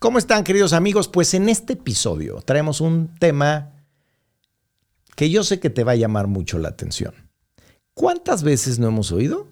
¿Cómo 0.00 0.18
están, 0.18 0.44
queridos 0.44 0.74
amigos? 0.74 1.08
Pues 1.08 1.34
en 1.34 1.48
este 1.48 1.72
episodio 1.72 2.40
traemos 2.42 2.80
un 2.80 3.12
tema 3.18 3.72
que 5.16 5.28
yo 5.28 5.42
sé 5.42 5.58
que 5.58 5.70
te 5.70 5.82
va 5.82 5.92
a 5.92 5.96
llamar 5.96 6.28
mucho 6.28 6.60
la 6.60 6.68
atención. 6.68 7.14
¿Cuántas 7.94 8.44
veces 8.44 8.78
no 8.78 8.86
hemos 8.86 9.10
oído 9.10 9.48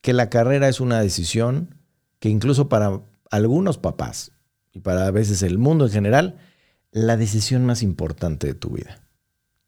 que 0.00 0.12
la 0.12 0.30
carrera 0.30 0.68
es 0.68 0.78
una 0.78 1.00
decisión 1.00 1.74
que 2.20 2.28
incluso 2.28 2.68
para 2.68 3.00
algunos 3.32 3.78
papás 3.78 4.30
y 4.70 4.78
para 4.78 5.08
a 5.08 5.10
veces 5.10 5.42
el 5.42 5.58
mundo 5.58 5.86
en 5.86 5.92
general, 5.92 6.38
la 6.92 7.16
decisión 7.16 7.66
más 7.66 7.82
importante 7.82 8.46
de 8.46 8.54
tu 8.54 8.70
vida? 8.70 9.00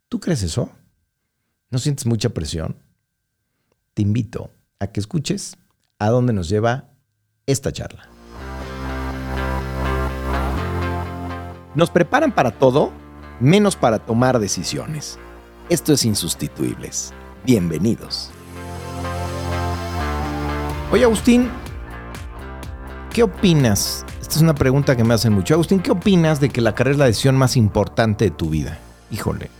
¿Tú 0.08 0.20
crees 0.20 0.44
eso? 0.44 0.70
¿No 1.70 1.80
sientes 1.80 2.06
mucha 2.06 2.28
presión? 2.28 2.76
Te 3.92 4.02
invito 4.02 4.52
a 4.78 4.86
que 4.86 5.00
escuches 5.00 5.56
a 5.98 6.10
dónde 6.10 6.32
nos 6.32 6.48
lleva 6.48 6.92
esta 7.46 7.72
charla. 7.72 8.13
Nos 11.74 11.90
preparan 11.90 12.30
para 12.30 12.52
todo, 12.52 12.92
menos 13.40 13.74
para 13.74 13.98
tomar 13.98 14.38
decisiones. 14.38 15.18
Esto 15.68 15.92
es 15.92 16.04
Insustituibles. 16.04 17.12
Bienvenidos. 17.44 18.30
Oye, 20.92 21.02
Agustín, 21.02 21.50
¿qué 23.12 23.24
opinas? 23.24 24.06
Esta 24.20 24.36
es 24.36 24.42
una 24.42 24.54
pregunta 24.54 24.96
que 24.96 25.02
me 25.02 25.14
hacen 25.14 25.32
mucho. 25.32 25.54
Agustín, 25.54 25.80
¿qué 25.80 25.90
opinas 25.90 26.38
de 26.38 26.48
que 26.48 26.60
la 26.60 26.76
carrera 26.76 26.92
es 26.92 26.98
la 26.98 27.06
decisión 27.06 27.34
más 27.34 27.56
importante 27.56 28.26
de 28.26 28.30
tu 28.30 28.50
vida? 28.50 28.78
Híjole. 29.10 29.50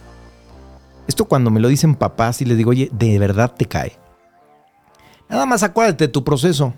Esto 1.09 1.25
cuando 1.25 1.51
me 1.51 1.59
lo 1.59 1.67
dicen 1.67 1.97
papás 1.97 2.41
y 2.41 2.45
les 2.45 2.57
digo, 2.57 2.71
oye, 2.71 2.91
de 2.93 3.19
verdad 3.19 3.53
te 3.53 3.67
cae. 3.67 3.99
Nada 5.29 5.47
más 5.47 5.65
acuérdate 5.65 6.05
de 6.05 6.13
tu 6.13 6.23
proceso. 6.23 6.67
O 6.67 6.75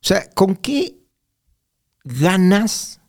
sea, 0.00 0.30
¿con 0.30 0.56
qué 0.56 0.96
ganas 2.02 2.99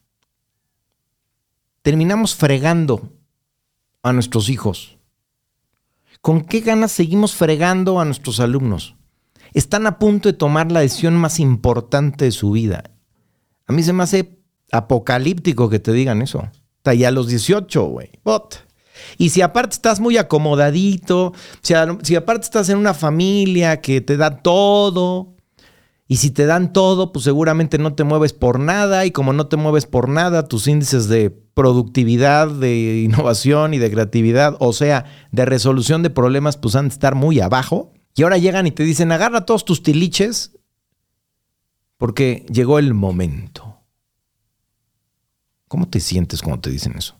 terminamos 1.81 2.35
fregando 2.35 3.13
a 4.03 4.13
nuestros 4.13 4.49
hijos? 4.49 4.97
¿Con 6.21 6.41
qué 6.41 6.59
ganas 6.59 6.91
seguimos 6.91 7.33
fregando 7.33 7.99
a 7.99 8.05
nuestros 8.05 8.39
alumnos? 8.39 8.95
Están 9.53 9.87
a 9.87 9.97
punto 9.99 10.29
de 10.29 10.33
tomar 10.33 10.71
la 10.71 10.81
decisión 10.81 11.15
más 11.15 11.39
importante 11.39 12.25
de 12.25 12.31
su 12.31 12.51
vida. 12.51 12.83
A 13.67 13.73
mí 13.73 13.83
se 13.83 13.93
me 13.93 14.03
hace 14.03 14.39
apocalíptico 14.71 15.69
que 15.69 15.79
te 15.79 15.91
digan 15.91 16.21
eso. 16.21 16.49
Está 16.77 17.07
a 17.07 17.11
los 17.11 17.27
18, 17.27 17.83
güey. 17.85 18.11
Y 19.17 19.29
si 19.29 19.41
aparte 19.41 19.75
estás 19.75 19.99
muy 19.99 20.17
acomodadito, 20.17 21.33
si 21.61 22.15
aparte 22.15 22.45
estás 22.45 22.69
en 22.69 22.77
una 22.77 22.93
familia 22.93 23.81
que 23.81 24.01
te 24.01 24.17
da 24.17 24.41
todo, 24.41 25.35
y 26.11 26.17
si 26.17 26.29
te 26.29 26.45
dan 26.45 26.73
todo, 26.73 27.13
pues 27.13 27.23
seguramente 27.23 27.77
no 27.77 27.93
te 27.93 28.03
mueves 28.03 28.33
por 28.33 28.59
nada. 28.59 29.05
Y 29.05 29.11
como 29.11 29.31
no 29.31 29.47
te 29.47 29.55
mueves 29.55 29.85
por 29.85 30.09
nada, 30.09 30.49
tus 30.49 30.67
índices 30.67 31.07
de 31.07 31.29
productividad, 31.29 32.49
de 32.49 33.03
innovación 33.05 33.73
y 33.73 33.77
de 33.77 33.89
creatividad, 33.89 34.57
o 34.59 34.73
sea, 34.73 35.05
de 35.31 35.45
resolución 35.45 36.03
de 36.03 36.09
problemas, 36.09 36.57
pues 36.57 36.75
han 36.75 36.89
de 36.89 36.93
estar 36.95 37.15
muy 37.15 37.39
abajo. 37.39 37.93
Y 38.13 38.23
ahora 38.23 38.37
llegan 38.37 38.67
y 38.67 38.71
te 38.71 38.83
dicen, 38.83 39.13
agarra 39.13 39.45
todos 39.45 39.63
tus 39.63 39.83
tiliches, 39.83 40.51
porque 41.95 42.45
llegó 42.51 42.77
el 42.77 42.93
momento. 42.93 43.77
¿Cómo 45.69 45.87
te 45.87 46.01
sientes 46.01 46.41
cuando 46.41 46.59
te 46.59 46.71
dicen 46.71 46.95
eso? 46.97 47.15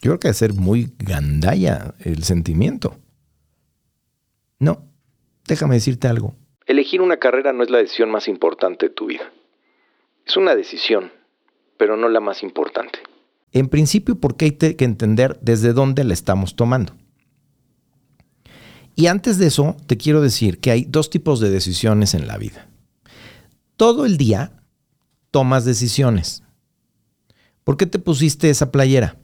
Yo 0.00 0.10
creo 0.12 0.20
que 0.20 0.28
debe 0.28 0.38
ser 0.38 0.54
muy 0.54 0.94
gandalla 0.96 1.92
el 1.98 2.22
sentimiento. 2.22 3.00
No, 4.60 4.84
déjame 5.48 5.74
decirte 5.74 6.06
algo. 6.06 6.36
Elegir 6.70 7.00
una 7.02 7.16
carrera 7.16 7.52
no 7.52 7.64
es 7.64 7.70
la 7.70 7.78
decisión 7.78 8.12
más 8.12 8.28
importante 8.28 8.86
de 8.86 8.94
tu 8.94 9.06
vida. 9.06 9.32
Es 10.24 10.36
una 10.36 10.54
decisión, 10.54 11.10
pero 11.76 11.96
no 11.96 12.08
la 12.08 12.20
más 12.20 12.44
importante. 12.44 13.00
En 13.50 13.68
principio, 13.68 14.20
porque 14.20 14.44
hay 14.44 14.52
que 14.52 14.84
entender 14.84 15.36
desde 15.40 15.72
dónde 15.72 16.04
la 16.04 16.14
estamos 16.14 16.54
tomando. 16.54 16.94
Y 18.94 19.08
antes 19.08 19.36
de 19.36 19.48
eso, 19.48 19.76
te 19.88 19.96
quiero 19.96 20.20
decir 20.20 20.60
que 20.60 20.70
hay 20.70 20.84
dos 20.84 21.10
tipos 21.10 21.40
de 21.40 21.50
decisiones 21.50 22.14
en 22.14 22.28
la 22.28 22.38
vida. 22.38 22.68
Todo 23.76 24.06
el 24.06 24.16
día 24.16 24.62
tomas 25.32 25.64
decisiones. 25.64 26.44
¿Por 27.64 27.78
qué 27.78 27.86
te 27.86 27.98
pusiste 27.98 28.48
esa 28.48 28.70
playera? 28.70 29.16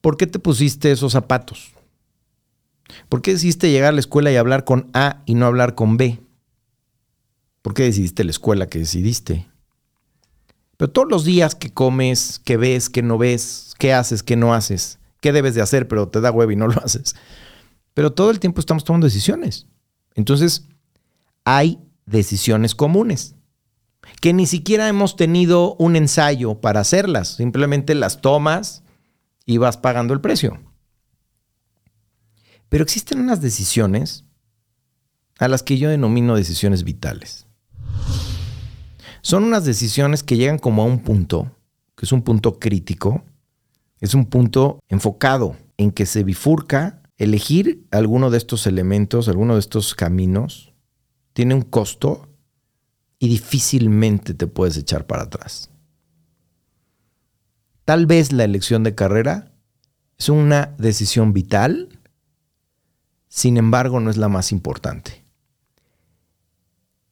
¿Por 0.00 0.16
qué 0.16 0.28
te 0.28 0.38
pusiste 0.38 0.92
esos 0.92 1.10
zapatos? 1.10 1.72
¿Por 3.08 3.22
qué 3.22 3.32
decidiste 3.32 3.70
llegar 3.70 3.90
a 3.90 3.92
la 3.92 4.00
escuela 4.00 4.30
y 4.30 4.36
hablar 4.36 4.64
con 4.64 4.90
A 4.92 5.22
y 5.26 5.34
no 5.34 5.46
hablar 5.46 5.74
con 5.74 5.96
B? 5.96 6.20
¿Por 7.62 7.74
qué 7.74 7.84
decidiste 7.84 8.24
la 8.24 8.30
escuela 8.30 8.68
que 8.68 8.78
decidiste? 8.78 9.48
Pero 10.76 10.90
todos 10.90 11.08
los 11.10 11.24
días 11.24 11.54
que 11.54 11.72
comes, 11.72 12.40
que 12.42 12.56
ves, 12.56 12.88
que 12.88 13.02
no 13.02 13.18
ves, 13.18 13.74
qué 13.78 13.92
haces, 13.92 14.22
qué 14.22 14.36
no 14.36 14.54
haces, 14.54 14.98
qué 15.20 15.32
debes 15.32 15.54
de 15.54 15.60
hacer, 15.60 15.88
pero 15.88 16.08
te 16.08 16.20
da 16.20 16.30
huevo 16.30 16.50
y 16.52 16.56
no 16.56 16.68
lo 16.68 16.80
haces. 16.84 17.14
Pero 17.92 18.12
todo 18.12 18.30
el 18.30 18.40
tiempo 18.40 18.60
estamos 18.60 18.84
tomando 18.84 19.06
decisiones. 19.06 19.66
Entonces, 20.14 20.66
hay 21.44 21.78
decisiones 22.06 22.74
comunes 22.74 23.34
que 24.20 24.32
ni 24.32 24.46
siquiera 24.46 24.88
hemos 24.88 25.16
tenido 25.16 25.74
un 25.76 25.96
ensayo 25.96 26.60
para 26.60 26.80
hacerlas. 26.80 27.28
Simplemente 27.36 27.94
las 27.94 28.20
tomas 28.20 28.82
y 29.46 29.58
vas 29.58 29.76
pagando 29.76 30.14
el 30.14 30.20
precio. 30.20 30.60
Pero 32.70 32.82
existen 32.84 33.20
unas 33.20 33.42
decisiones 33.42 34.24
a 35.38 35.48
las 35.48 35.62
que 35.62 35.76
yo 35.76 35.90
denomino 35.90 36.36
decisiones 36.36 36.84
vitales. 36.84 37.46
Son 39.20 39.44
unas 39.44 39.66
decisiones 39.66 40.22
que 40.22 40.36
llegan 40.36 40.58
como 40.58 40.82
a 40.82 40.86
un 40.86 41.00
punto, 41.00 41.54
que 41.94 42.06
es 42.06 42.12
un 42.12 42.22
punto 42.22 42.58
crítico, 42.58 43.22
es 44.00 44.14
un 44.14 44.24
punto 44.24 44.80
enfocado 44.88 45.56
en 45.76 45.90
que 45.90 46.06
se 46.06 46.24
bifurca 46.24 47.02
elegir 47.18 47.86
alguno 47.90 48.30
de 48.30 48.38
estos 48.38 48.66
elementos, 48.66 49.28
alguno 49.28 49.54
de 49.54 49.60
estos 49.60 49.94
caminos, 49.94 50.72
tiene 51.34 51.54
un 51.54 51.62
costo 51.62 52.28
y 53.18 53.28
difícilmente 53.28 54.32
te 54.32 54.46
puedes 54.46 54.76
echar 54.78 55.06
para 55.06 55.24
atrás. 55.24 55.70
Tal 57.84 58.06
vez 58.06 58.32
la 58.32 58.44
elección 58.44 58.84
de 58.84 58.94
carrera 58.94 59.52
es 60.16 60.28
una 60.28 60.74
decisión 60.78 61.32
vital, 61.32 61.99
sin 63.30 63.56
embargo 63.56 64.00
no 64.00 64.10
es 64.10 64.18
la 64.18 64.28
más 64.28 64.52
importante. 64.52 65.24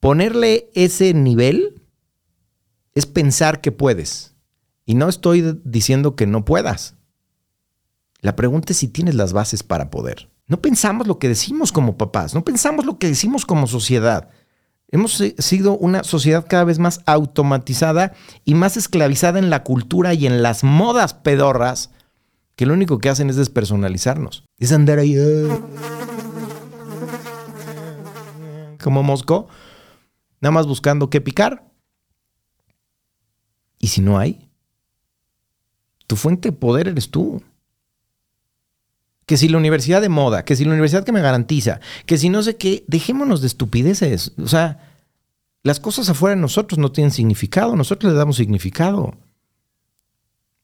Ponerle 0.01 0.69
ese 0.75 1.15
nivel 1.15 1.83
es 2.95 3.07
pensar 3.07 3.61
que 3.61 3.73
puedes. 3.73 4.35
Y 4.85 4.95
no 4.95 5.09
estoy 5.09 5.61
diciendo 5.65 6.17
que 6.17 6.27
no 6.27 6.45
puedas. 6.45 6.97
La 8.21 8.37
pregunta 8.37 8.73
es 8.73 8.79
si 8.79 8.89
tienes 8.89 9.15
las 9.15 9.33
bases 9.33 9.63
para 9.63 9.91
poder. 9.91 10.29
No 10.49 10.61
pensamos 10.61 11.07
lo 11.07 11.19
que 11.19 11.29
decimos 11.29 11.73
como 11.73 11.97
papás, 11.97 12.35
no 12.35 12.45
pensamos 12.45 12.85
lo 12.85 12.99
que 12.99 13.07
decimos 13.07 13.47
como 13.47 13.67
sociedad. 13.67 14.31
Hemos 14.91 15.23
sido 15.39 15.77
una 15.77 16.03
sociedad 16.03 16.47
cada 16.49 16.65
vez 16.65 16.79
más 16.79 17.01
automatizada 17.07 18.15
y 18.45 18.55
más 18.55 18.77
esclavizada 18.77 19.39
en 19.39 19.51
la 19.51 19.63
cultura 19.63 20.15
y 20.15 20.27
en 20.27 20.43
las 20.43 20.65
modas 20.65 21.15
pedorras 21.15 21.91
que 22.59 22.67
lo 22.67 22.75
único 22.75 22.99
que 22.99 23.09
hacen 23.09 23.31
es 23.31 23.37
despersonalizarnos. 23.37 24.43
Es 24.59 24.73
andar 24.73 24.99
ahí 24.99 25.15
ah, 25.17 25.61
como 28.83 29.05
mosco, 29.05 29.47
nada 30.41 30.51
más 30.51 30.67
buscando 30.67 31.09
qué 31.09 31.21
picar. 31.21 31.71
¿Y 33.79 33.87
si 33.87 34.01
no 34.01 34.19
hay? 34.19 34.51
Tu 36.09 36.17
fuente 36.17 36.49
de 36.49 36.57
poder 36.57 36.89
eres 36.89 37.13
tú. 37.13 37.41
Que 39.25 39.37
si 39.37 39.49
la 39.49 39.59
universidad 39.59 40.03
de 40.03 40.09
moda, 40.09 40.45
que 40.45 40.57
si 40.57 40.65
la 40.65 40.73
universidad 40.73 41.05
que 41.05 41.13
me 41.13 41.23
garantiza, 41.23 41.79
que 42.07 42.19
si 42.19 42.29
no 42.29 42.43
sé 42.43 42.57
qué, 42.57 42.83
dejémonos 42.89 43.41
de 43.41 43.47
estupideces. 43.47 44.33
O 44.37 44.49
sea, 44.49 44.97
las 45.63 45.79
cosas 45.79 46.09
afuera 46.09 46.35
de 46.35 46.43
nosotros 46.43 46.81
no 46.81 46.91
tienen 46.91 47.13
significado, 47.13 47.77
nosotros 47.77 48.13
le 48.13 48.19
damos 48.19 48.35
significado. 48.35 49.15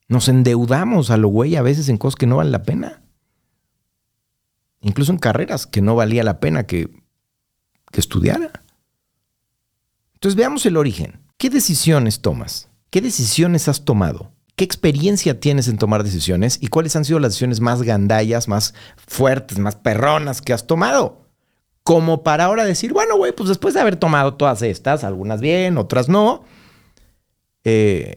Nos 0.08 0.28
endeudamos 0.28 1.10
a 1.10 1.16
lo 1.16 1.28
güey 1.28 1.56
a 1.56 1.62
veces 1.62 1.88
en 1.88 1.96
cosas 1.96 2.16
que 2.16 2.26
no 2.26 2.36
valen 2.36 2.52
la 2.52 2.62
pena. 2.62 3.02
Incluso 4.80 5.12
en 5.12 5.18
carreras 5.18 5.66
que 5.66 5.80
no 5.80 5.96
valía 5.96 6.24
la 6.24 6.40
pena 6.40 6.66
que, 6.66 6.90
que 7.90 8.00
estudiara. 8.00 8.64
Entonces 10.14 10.36
veamos 10.36 10.66
el 10.66 10.76
origen. 10.76 11.20
¿Qué 11.38 11.50
decisiones 11.50 12.20
tomas? 12.20 12.68
¿Qué 12.90 13.00
decisiones 13.00 13.68
has 13.68 13.84
tomado? 13.84 14.32
¿Qué 14.56 14.64
experiencia 14.64 15.40
tienes 15.40 15.66
en 15.68 15.78
tomar 15.78 16.04
decisiones? 16.04 16.58
¿Y 16.60 16.68
cuáles 16.68 16.94
han 16.94 17.04
sido 17.04 17.18
las 17.18 17.32
decisiones 17.32 17.60
más 17.60 17.82
gandallas, 17.82 18.46
más 18.46 18.74
fuertes, 18.96 19.58
más 19.58 19.74
perronas 19.74 20.42
que 20.42 20.52
has 20.52 20.66
tomado? 20.66 21.28
Como 21.82 22.22
para 22.22 22.44
ahora 22.44 22.64
decir, 22.64 22.92
bueno, 22.92 23.16
güey, 23.16 23.32
pues 23.32 23.48
después 23.48 23.74
de 23.74 23.80
haber 23.80 23.96
tomado 23.96 24.34
todas 24.34 24.62
estas, 24.62 25.02
algunas 25.02 25.40
bien, 25.40 25.76
otras 25.76 26.08
no, 26.08 26.44
eh, 27.64 28.14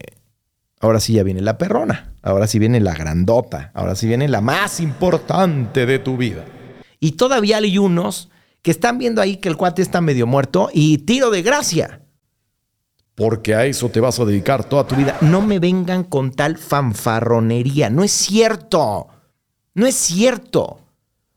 ahora 0.80 1.00
sí 1.00 1.14
ya 1.14 1.22
viene 1.22 1.40
la 1.40 1.58
perrona, 1.58 2.12
ahora 2.22 2.46
sí 2.46 2.58
viene 2.58 2.80
la 2.80 2.94
grandota, 2.94 3.70
ahora 3.74 3.94
sí 3.94 4.06
viene 4.06 4.28
la 4.28 4.40
más 4.40 4.80
importante 4.80 5.86
de 5.86 5.98
tu 5.98 6.16
vida. 6.16 6.44
Y 7.00 7.12
todavía 7.12 7.58
hay 7.58 7.78
unos 7.78 8.30
que 8.62 8.70
están 8.70 8.98
viendo 8.98 9.22
ahí 9.22 9.36
que 9.36 9.48
el 9.48 9.56
cuate 9.56 9.82
está 9.82 10.00
medio 10.00 10.26
muerto 10.26 10.70
y 10.72 10.98
tiro 10.98 11.30
de 11.30 11.42
gracia 11.42 12.00
porque 13.18 13.56
a 13.56 13.66
eso 13.66 13.88
te 13.88 13.98
vas 13.98 14.20
a 14.20 14.24
dedicar 14.24 14.62
toda 14.62 14.86
tu 14.86 14.94
vida. 14.94 15.18
No 15.22 15.42
me 15.42 15.58
vengan 15.58 16.04
con 16.04 16.30
tal 16.30 16.56
fanfarronería. 16.56 17.90
No 17.90 18.04
es 18.04 18.12
cierto. 18.12 19.08
No 19.74 19.86
es 19.88 19.96
cierto. 19.96 20.78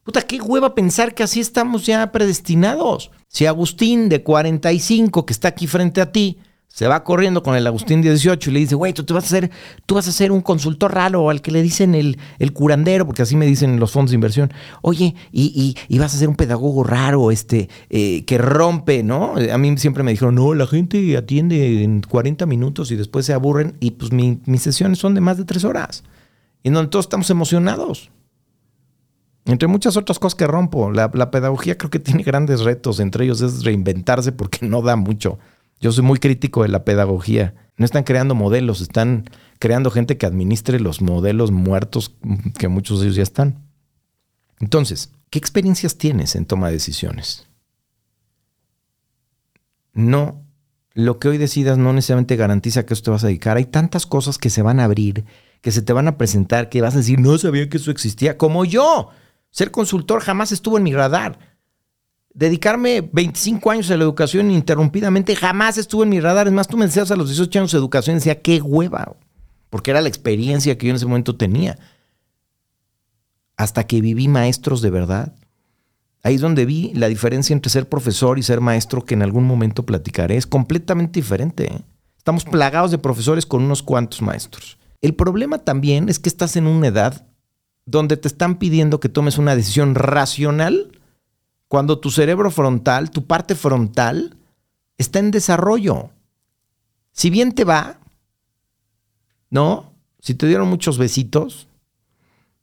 Puta, 0.03 0.21
qué 0.21 0.39
hueva 0.39 0.75
pensar 0.75 1.15
que 1.15 1.23
así 1.23 1.39
estamos 1.39 1.88
ya 1.88 2.11
predestinados. 2.11 3.09
Si 3.27 3.47
Agustín 3.47 4.09
de 4.09 4.21
45, 4.21 5.25
que 5.25 5.33
está 5.33 5.47
aquí 5.47 5.65
frente 5.65 6.01
a 6.01 6.11
ti, 6.11 6.38
se 6.73 6.88
va 6.88 7.03
corriendo 7.03 7.44
con 7.44 7.56
el 7.56 7.68
Agustín 7.68 8.01
18 8.01 8.50
y 8.50 8.53
le 8.53 8.59
dice, 8.62 8.75
güey, 8.75 8.94
tú 8.94 9.13
vas 9.13 9.25
a 9.25 9.27
hacer, 9.27 9.51
tú 9.85 9.95
vas 9.95 10.07
a 10.07 10.12
ser 10.12 10.31
un 10.31 10.41
consultor 10.41 10.94
raro 10.94 11.29
al 11.29 11.41
que 11.41 11.51
le 11.51 11.62
dicen 11.62 11.95
el, 11.95 12.18
el 12.39 12.53
curandero, 12.53 13.06
porque 13.06 13.21
así 13.21 13.35
me 13.35 13.45
dicen 13.45 13.77
los 13.77 13.91
fondos 13.91 14.12
de 14.12 14.15
inversión. 14.15 14.53
Oye, 14.81 15.13
y, 15.33 15.75
y, 15.89 16.00
vas 16.00 16.15
a 16.15 16.18
ser 16.18 16.29
un 16.29 16.35
pedagogo 16.35 16.85
raro, 16.85 17.29
este, 17.29 17.68
eh, 17.89 18.23
que 18.23 18.38
rompe, 18.38 19.03
¿no? 19.03 19.35
A 19.51 19.57
mí 19.57 19.77
siempre 19.77 20.01
me 20.03 20.12
dijeron, 20.12 20.35
no, 20.35 20.53
la 20.53 20.65
gente 20.65 21.18
atiende 21.18 21.83
en 21.83 22.01
40 22.01 22.45
minutos 22.45 22.89
y 22.91 22.95
después 22.95 23.25
se 23.25 23.33
aburren. 23.33 23.75
Y 23.81 23.91
pues 23.91 24.12
mis 24.13 24.62
sesiones 24.62 24.97
son 24.97 25.13
de 25.13 25.19
más 25.19 25.38
de 25.38 25.44
tres 25.44 25.65
horas. 25.65 26.06
Y 26.63 26.69
donde 26.69 26.89
todos 26.89 27.06
estamos 27.06 27.29
emocionados. 27.29 28.12
Entre 29.44 29.67
muchas 29.67 29.97
otras 29.97 30.19
cosas 30.19 30.35
que 30.35 30.47
rompo, 30.47 30.89
la, 30.89 31.12
la 31.13 31.31
pedagogía 31.31 31.77
creo 31.77 31.89
que 31.89 32.00
tiene 32.00 32.24
grandes 32.24 32.62
retos, 32.62 33.00
entre 33.01 33.25
ellos 33.25 33.41
es 33.41 33.65
reinventarse 33.65 34.31
porque 34.31 34.65
no 34.65 34.81
da 34.81 34.95
mucho. 34.95 35.38
Yo 35.81 35.92
soy 35.92 36.04
muy 36.04 36.19
crítico 36.19 36.62
de 36.62 36.69
la 36.69 36.86
pedagogía. 36.86 37.56
No 37.75 37.86
están 37.86 38.04
creando 38.04 38.36
modelos, 38.36 38.80
están 38.80 39.25
creando 39.57 39.89
gente 39.89 40.18
que 40.18 40.28
administre 40.28 40.80
los 40.80 41.01
modelos 41.01 41.51
muertos 41.51 42.16
que 42.57 42.68
muchos 42.68 43.00
de 43.00 43.07
ellos 43.07 43.16
ya 43.16 43.24
están. 43.24 43.68
Entonces, 44.60 45.12
¿qué 45.31 45.39
experiencias 45.39 45.98
tienes 45.98 46.36
en 46.36 46.45
toma 46.45 46.68
de 46.68 46.74
decisiones? 46.74 47.48
No, 49.94 50.45
lo 50.94 51.19
que 51.19 51.30
hoy 51.30 51.38
decidas 51.38 51.80
no 51.80 51.94
necesariamente 51.94 52.36
garantiza 52.36 52.86
que 52.86 52.94
eso 52.94 53.04
te 53.04 53.12
vas 53.12 53.24
a 53.24 53.27
dedicar. 53.27 53.57
Hay 53.57 53.66
tantas 53.66 54.06
cosas 54.06 54.38
que 54.38 54.51
se 54.51 54.62
van 54.62 54.80
a 54.80 54.86
abrir, 54.86 55.25
que 55.62 55.72
se 55.72 55.81
te 55.81 55.94
van 55.94 56.07
a 56.07 56.18
presentar, 56.18 56.69
que 56.69 56.81
vas 56.81 56.94
a 56.94 57.00
decir, 57.00 57.19
no 57.19 57.38
sabía 57.39 57.69
que 57.69 57.77
eso 57.77 57.89
existía, 57.89 58.38
como 58.38 58.66
yo. 58.66 59.10
Ser 59.50 59.72
consultor 59.72 60.22
jamás 60.22 60.51
estuvo 60.51 60.77
en 60.77 60.84
mi 60.84 60.94
radar. 60.94 61.39
Dedicarme 62.33 63.01
25 63.12 63.72
años 63.72 63.92
a 63.92 63.98
la 63.98 64.04
educación 64.04 64.50
ininterrumpidamente 64.50 65.36
jamás 65.36 65.78
estuvo 65.78 66.04
en 66.04 66.10
mi 66.10 66.19
radar. 66.19 66.48
Es 66.48 66.54
más, 66.54 66.68
tú 66.68 66.78
me 66.78 66.86
decías 66.86 67.12
a 67.12 67.16
los 67.16 67.28
18 67.28 67.60
años 67.60 67.72
de 67.72 67.78
educación 67.78 68.16
y 68.16 68.19
decía, 68.19 68.42
qué 68.42 68.62
hueva, 68.62 69.16
porque 69.69 69.92
era 69.92 70.01
la 70.01 70.07
experiencia 70.07 70.78
que 70.78 70.88
yo 70.88 70.92
en 70.92 70.95
ese 70.95 71.06
momento 71.06 71.36
tenía. 71.36 71.78
Hasta 73.57 73.86
que 73.86 74.01
viví 74.01 74.28
maestros 74.28 74.81
de 74.81 74.89
verdad. 74.89 75.33
Ahí 76.24 76.36
es 76.36 76.42
donde 76.42 76.66
vi 76.66 76.94
la 76.94 77.10
diferencia 77.10 77.54
entre 77.54 77.69
ser 77.69 77.89
profesor 77.89 78.39
y 78.39 78.44
ser 78.44 78.62
maestro, 78.62 79.04
que 79.04 79.16
en 79.16 79.24
algún 79.24 79.44
momento 79.44 79.86
platicaré. 79.86 80.38
Es 80.38 80.48
completamente 80.48 81.19
diferente. 81.19 81.66
¿eh? 81.66 81.81
Estamos 82.18 82.45
plagados 82.45 82.92
de 82.92 82.98
profesores 82.98 83.45
con 83.45 83.63
unos 83.63 83.84
cuantos 83.84 84.22
maestros. 84.22 84.77
El 85.01 85.16
problema 85.16 85.57
también 85.57 86.07
es 86.07 86.19
que 86.19 86.30
estás 86.30 86.56
en 86.56 86.68
una 86.68 86.88
edad 86.88 87.27
donde 87.86 88.18
te 88.18 88.27
están 88.27 88.57
pidiendo 88.57 89.00
que 89.00 89.10
tomes 89.10 89.38
una 89.38 89.56
decisión 89.56 89.95
racional 89.95 91.00
cuando 91.71 92.00
tu 92.00 92.12
cerebro 92.12 92.51
frontal, 92.51 93.12
tu 93.12 93.27
parte 93.27 93.56
frontal, 93.56 94.35
está 94.97 95.19
en 95.19 95.31
desarrollo. 95.31 96.09
Si 97.13 97.29
bien 97.29 97.53
te 97.53 97.63
va, 97.63 98.01
¿no? 99.50 99.94
Si 100.19 100.33
te 100.33 100.47
dieron 100.47 100.68
muchos 100.68 100.97
besitos, 100.97 101.69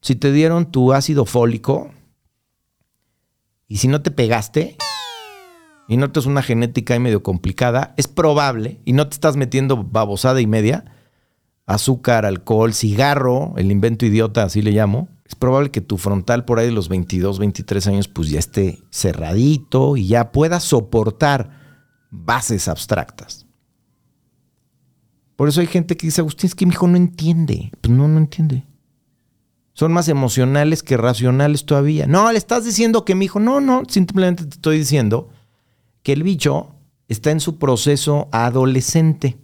si 0.02 0.14
te 0.14 0.30
dieron 0.30 0.70
tu 0.70 0.92
ácido 0.92 1.24
fólico, 1.24 1.90
y 3.66 3.78
si 3.78 3.88
no 3.88 4.02
te 4.02 4.10
pegaste, 4.10 4.76
y 5.88 5.96
no 5.96 6.12
te 6.12 6.20
es 6.20 6.26
una 6.26 6.42
genética 6.42 6.92
ahí 6.92 7.00
medio 7.00 7.22
complicada, 7.22 7.94
es 7.96 8.08
probable, 8.08 8.78
y 8.84 8.92
no 8.92 9.08
te 9.08 9.14
estás 9.14 9.38
metiendo 9.38 9.84
babosada 9.84 10.42
y 10.42 10.46
media, 10.46 10.84
azúcar, 11.64 12.26
alcohol, 12.26 12.74
cigarro, 12.74 13.54
el 13.56 13.70
invento 13.70 14.04
idiota, 14.04 14.42
así 14.42 14.60
le 14.60 14.72
llamo, 14.72 15.08
es 15.28 15.34
probable 15.34 15.70
que 15.70 15.82
tu 15.82 15.98
frontal 15.98 16.46
por 16.46 16.58
ahí 16.58 16.66
de 16.66 16.72
los 16.72 16.88
22, 16.88 17.38
23 17.38 17.86
años 17.88 18.08
pues 18.08 18.30
ya 18.30 18.38
esté 18.38 18.82
cerradito 18.90 19.98
y 19.98 20.08
ya 20.08 20.32
pueda 20.32 20.58
soportar 20.58 21.50
bases 22.10 22.66
abstractas. 22.66 23.46
Por 25.36 25.48
eso 25.48 25.60
hay 25.60 25.66
gente 25.66 25.96
que 25.96 26.06
dice, 26.06 26.22
Agustín, 26.22 26.48
es 26.48 26.54
que 26.54 26.64
mi 26.64 26.72
hijo 26.72 26.88
no 26.88 26.96
entiende. 26.96 27.70
Pues 27.80 27.94
no, 27.94 28.08
no 28.08 28.18
entiende. 28.18 28.64
Son 29.74 29.92
más 29.92 30.08
emocionales 30.08 30.82
que 30.82 30.96
racionales 30.96 31.66
todavía. 31.66 32.06
No, 32.06 32.32
le 32.32 32.38
estás 32.38 32.64
diciendo 32.64 33.04
que 33.04 33.14
mi 33.14 33.26
hijo, 33.26 33.38
no, 33.38 33.60
no, 33.60 33.82
simplemente 33.86 34.44
te 34.44 34.54
estoy 34.54 34.78
diciendo 34.78 35.28
que 36.02 36.14
el 36.14 36.22
bicho 36.22 36.74
está 37.06 37.30
en 37.30 37.40
su 37.40 37.58
proceso 37.58 38.28
adolescente, 38.32 39.38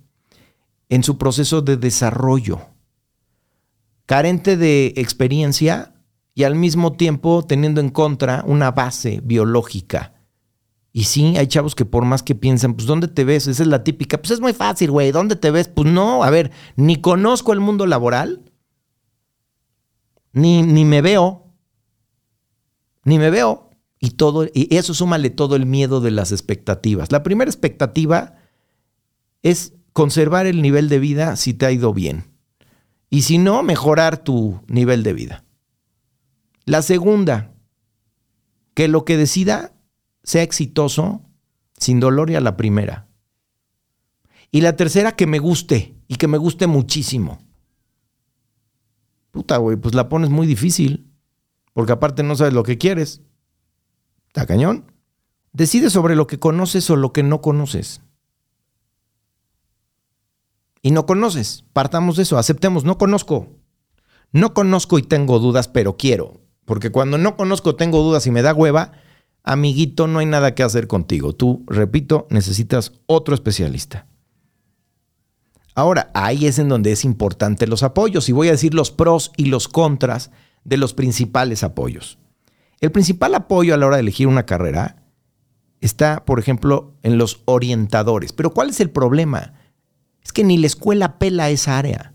en 0.88 1.04
su 1.04 1.19
proceso 1.19 1.60
de 1.60 1.76
desarrollo 1.76 2.74
carente 4.06 4.56
de 4.56 4.93
experiencia 4.97 5.95
y 6.35 6.45
al 6.45 6.55
mismo 6.55 6.95
tiempo 6.95 7.45
teniendo 7.45 7.81
en 7.81 7.91
contra 7.91 8.45
una 8.47 8.73
base 8.73 9.21
biológica. 9.23 10.12
Y 10.93 11.05
sí, 11.05 11.37
hay 11.37 11.47
chavos 11.49 11.75
que 11.75 11.85
por 11.85 12.05
más 12.05 12.23
que 12.23 12.35
piensan, 12.35 12.75
pues 12.75 12.87
¿dónde 12.87 13.09
te 13.09 13.25
ves? 13.25 13.47
Esa 13.47 13.62
es 13.62 13.69
la 13.69 13.83
típica. 13.83 14.19
Pues 14.19 14.31
es 14.33 14.41
muy 14.41 14.53
fácil, 14.53 14.91
güey. 14.91 15.11
¿Dónde 15.11 15.37
te 15.37 15.51
ves? 15.51 15.69
Pues 15.69 15.91
no, 15.91 16.23
a 16.23 16.31
ver, 16.31 16.53
ni 16.77 17.01
conozco 17.01 17.53
el 17.53 17.61
mundo 17.61 17.87
laboral, 17.87 18.53
ni, 20.33 20.62
ni 20.62 20.85
me 20.85 21.03
veo, 21.03 21.53
ni 23.05 23.19
me 23.19 23.31
veo. 23.31 23.71
Y, 23.99 24.11
todo, 24.11 24.47
y 24.53 24.77
eso 24.77 24.93
súmale 24.93 25.31
todo 25.31 25.56
el 25.56 25.65
miedo 25.65 26.01
de 26.01 26.11
las 26.11 26.31
expectativas. 26.31 27.11
La 27.11 27.23
primera 27.23 27.51
expectativa 27.51 28.37
es 29.43 29.73
conservar 29.95 30.47
el 30.47 30.61
nivel 30.61 30.89
de 30.91 30.99
vida 30.99 31.37
si 31.37 31.55
te 31.55 31.65
ha 31.65 31.73
ido 31.73 31.95
bien 31.95 32.33
y 33.14 33.22
si 33.22 33.38
no, 33.38 33.62
mejorar 33.62 34.19
tu 34.19 34.61
nivel 34.66 35.05
de 35.05 35.12
vida. 35.12 35.44
La 36.64 36.82
segunda, 36.82 37.55
que 38.75 38.88
lo 38.88 39.05
que 39.05 39.16
decida 39.16 39.72
sea 40.25 40.43
exitoso 40.43 41.22
sin 41.78 42.00
dolor 42.00 42.31
y 42.31 42.34
a 42.34 42.40
la 42.40 42.56
primera. 42.56 43.06
Y 44.50 44.62
la 44.62 44.75
tercera, 44.75 45.12
que 45.12 45.28
me 45.28 45.38
guste 45.38 45.94
y 46.08 46.16
que 46.16 46.26
me 46.26 46.38
guste 46.38 46.66
muchísimo. 46.66 47.38
Puta, 49.31 49.58
güey, 49.58 49.76
pues 49.76 49.94
la 49.94 50.08
pones 50.08 50.31
muy 50.31 50.49
difícil, 50.49 51.08
porque 51.72 51.93
aparte 51.93 52.25
no 52.25 52.34
sabes 52.34 52.52
lo 52.52 52.64
que 52.64 52.78
quieres. 52.78 53.22
¿Está 54.26 54.44
cañón? 54.44 54.90
Decide 55.52 55.88
sobre 55.88 56.17
lo 56.17 56.26
que 56.26 56.40
conoces 56.40 56.90
o 56.90 56.96
lo 56.96 57.12
que 57.12 57.22
no 57.22 57.40
conoces 57.40 58.00
y 60.84 60.90
no 60.90 61.06
conoces. 61.06 61.64
Partamos 61.72 62.17
de 62.17 62.24
eso, 62.24 62.36
aceptemos, 62.36 62.84
no 62.84 62.98
conozco. 62.98 63.48
No 64.32 64.53
conozco 64.53 64.98
y 64.98 65.03
tengo 65.03 65.38
dudas, 65.38 65.67
pero 65.67 65.96
quiero. 65.96 66.43
Porque 66.67 66.91
cuando 66.91 67.17
no 67.17 67.38
conozco, 67.38 67.74
tengo 67.74 68.03
dudas 68.03 68.26
y 68.26 68.31
me 68.31 68.43
da 68.43 68.53
hueva, 68.53 68.93
amiguito, 69.43 70.06
no 70.06 70.19
hay 70.19 70.26
nada 70.26 70.55
que 70.55 70.62
hacer 70.62 70.86
contigo. 70.86 71.32
Tú, 71.32 71.64
repito, 71.67 72.26
necesitas 72.29 72.93
otro 73.06 73.34
especialista. 73.34 74.06
Ahora, 75.74 76.10
ahí 76.12 76.46
es 76.46 76.58
en 76.58 76.69
donde 76.69 76.93
es 76.93 77.06
importante 77.06 77.67
los 77.67 77.82
apoyos 77.82 78.29
y 78.29 78.32
voy 78.32 78.48
a 78.48 78.53
decir 78.53 78.74
los 78.74 78.91
pros 78.91 79.32
y 79.38 79.46
los 79.46 79.69
contras 79.69 80.31
de 80.64 80.76
los 80.76 80.93
principales 80.93 81.64
apoyos. 81.64 82.19
El 82.81 82.93
principal 82.93 83.34
apoyo 83.34 83.72
a 83.72 83.79
la 83.79 83.86
hora 83.86 83.96
de 83.96 84.03
elegir 84.03 84.26
una 84.26 84.44
carrera 84.44 85.03
está, 85.81 86.26
por 86.26 86.38
ejemplo, 86.38 86.93
en 87.03 87.17
los 87.17 87.41
orientadores. 87.46 88.34
Pero 88.34 88.53
¿cuál 88.53 88.69
es 88.69 88.81
el 88.81 88.91
problema? 88.91 89.55
Es 90.24 90.32
que 90.32 90.44
ni 90.44 90.58
la 90.58 90.66
escuela 90.66 91.19
pela 91.19 91.50
esa 91.50 91.78
área. 91.78 92.14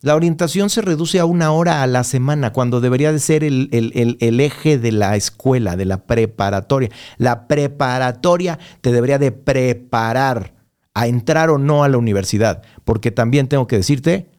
La 0.00 0.14
orientación 0.14 0.70
se 0.70 0.80
reduce 0.80 1.18
a 1.18 1.24
una 1.24 1.50
hora 1.50 1.82
a 1.82 1.86
la 1.88 2.04
semana, 2.04 2.52
cuando 2.52 2.80
debería 2.80 3.10
de 3.10 3.18
ser 3.18 3.42
el, 3.42 4.40
eje 4.40 4.78
de 4.78 4.92
la 4.92 5.16
escuela, 5.16 5.76
de 5.76 5.86
la 5.86 6.06
preparatoria. 6.06 6.90
La 7.16 7.48
preparatoria 7.48 8.60
te 8.80 8.92
debería 8.92 9.18
de 9.18 9.32
preparar 9.32 10.54
a 10.94 11.08
entrar 11.08 11.50
o 11.50 11.58
no 11.58 11.82
a 11.82 11.88
la 11.88 11.98
universidad, 11.98 12.62
porque 12.84 13.10
también 13.10 13.48
tengo 13.48 13.66
que 13.66 13.76
decirte, 13.76 14.30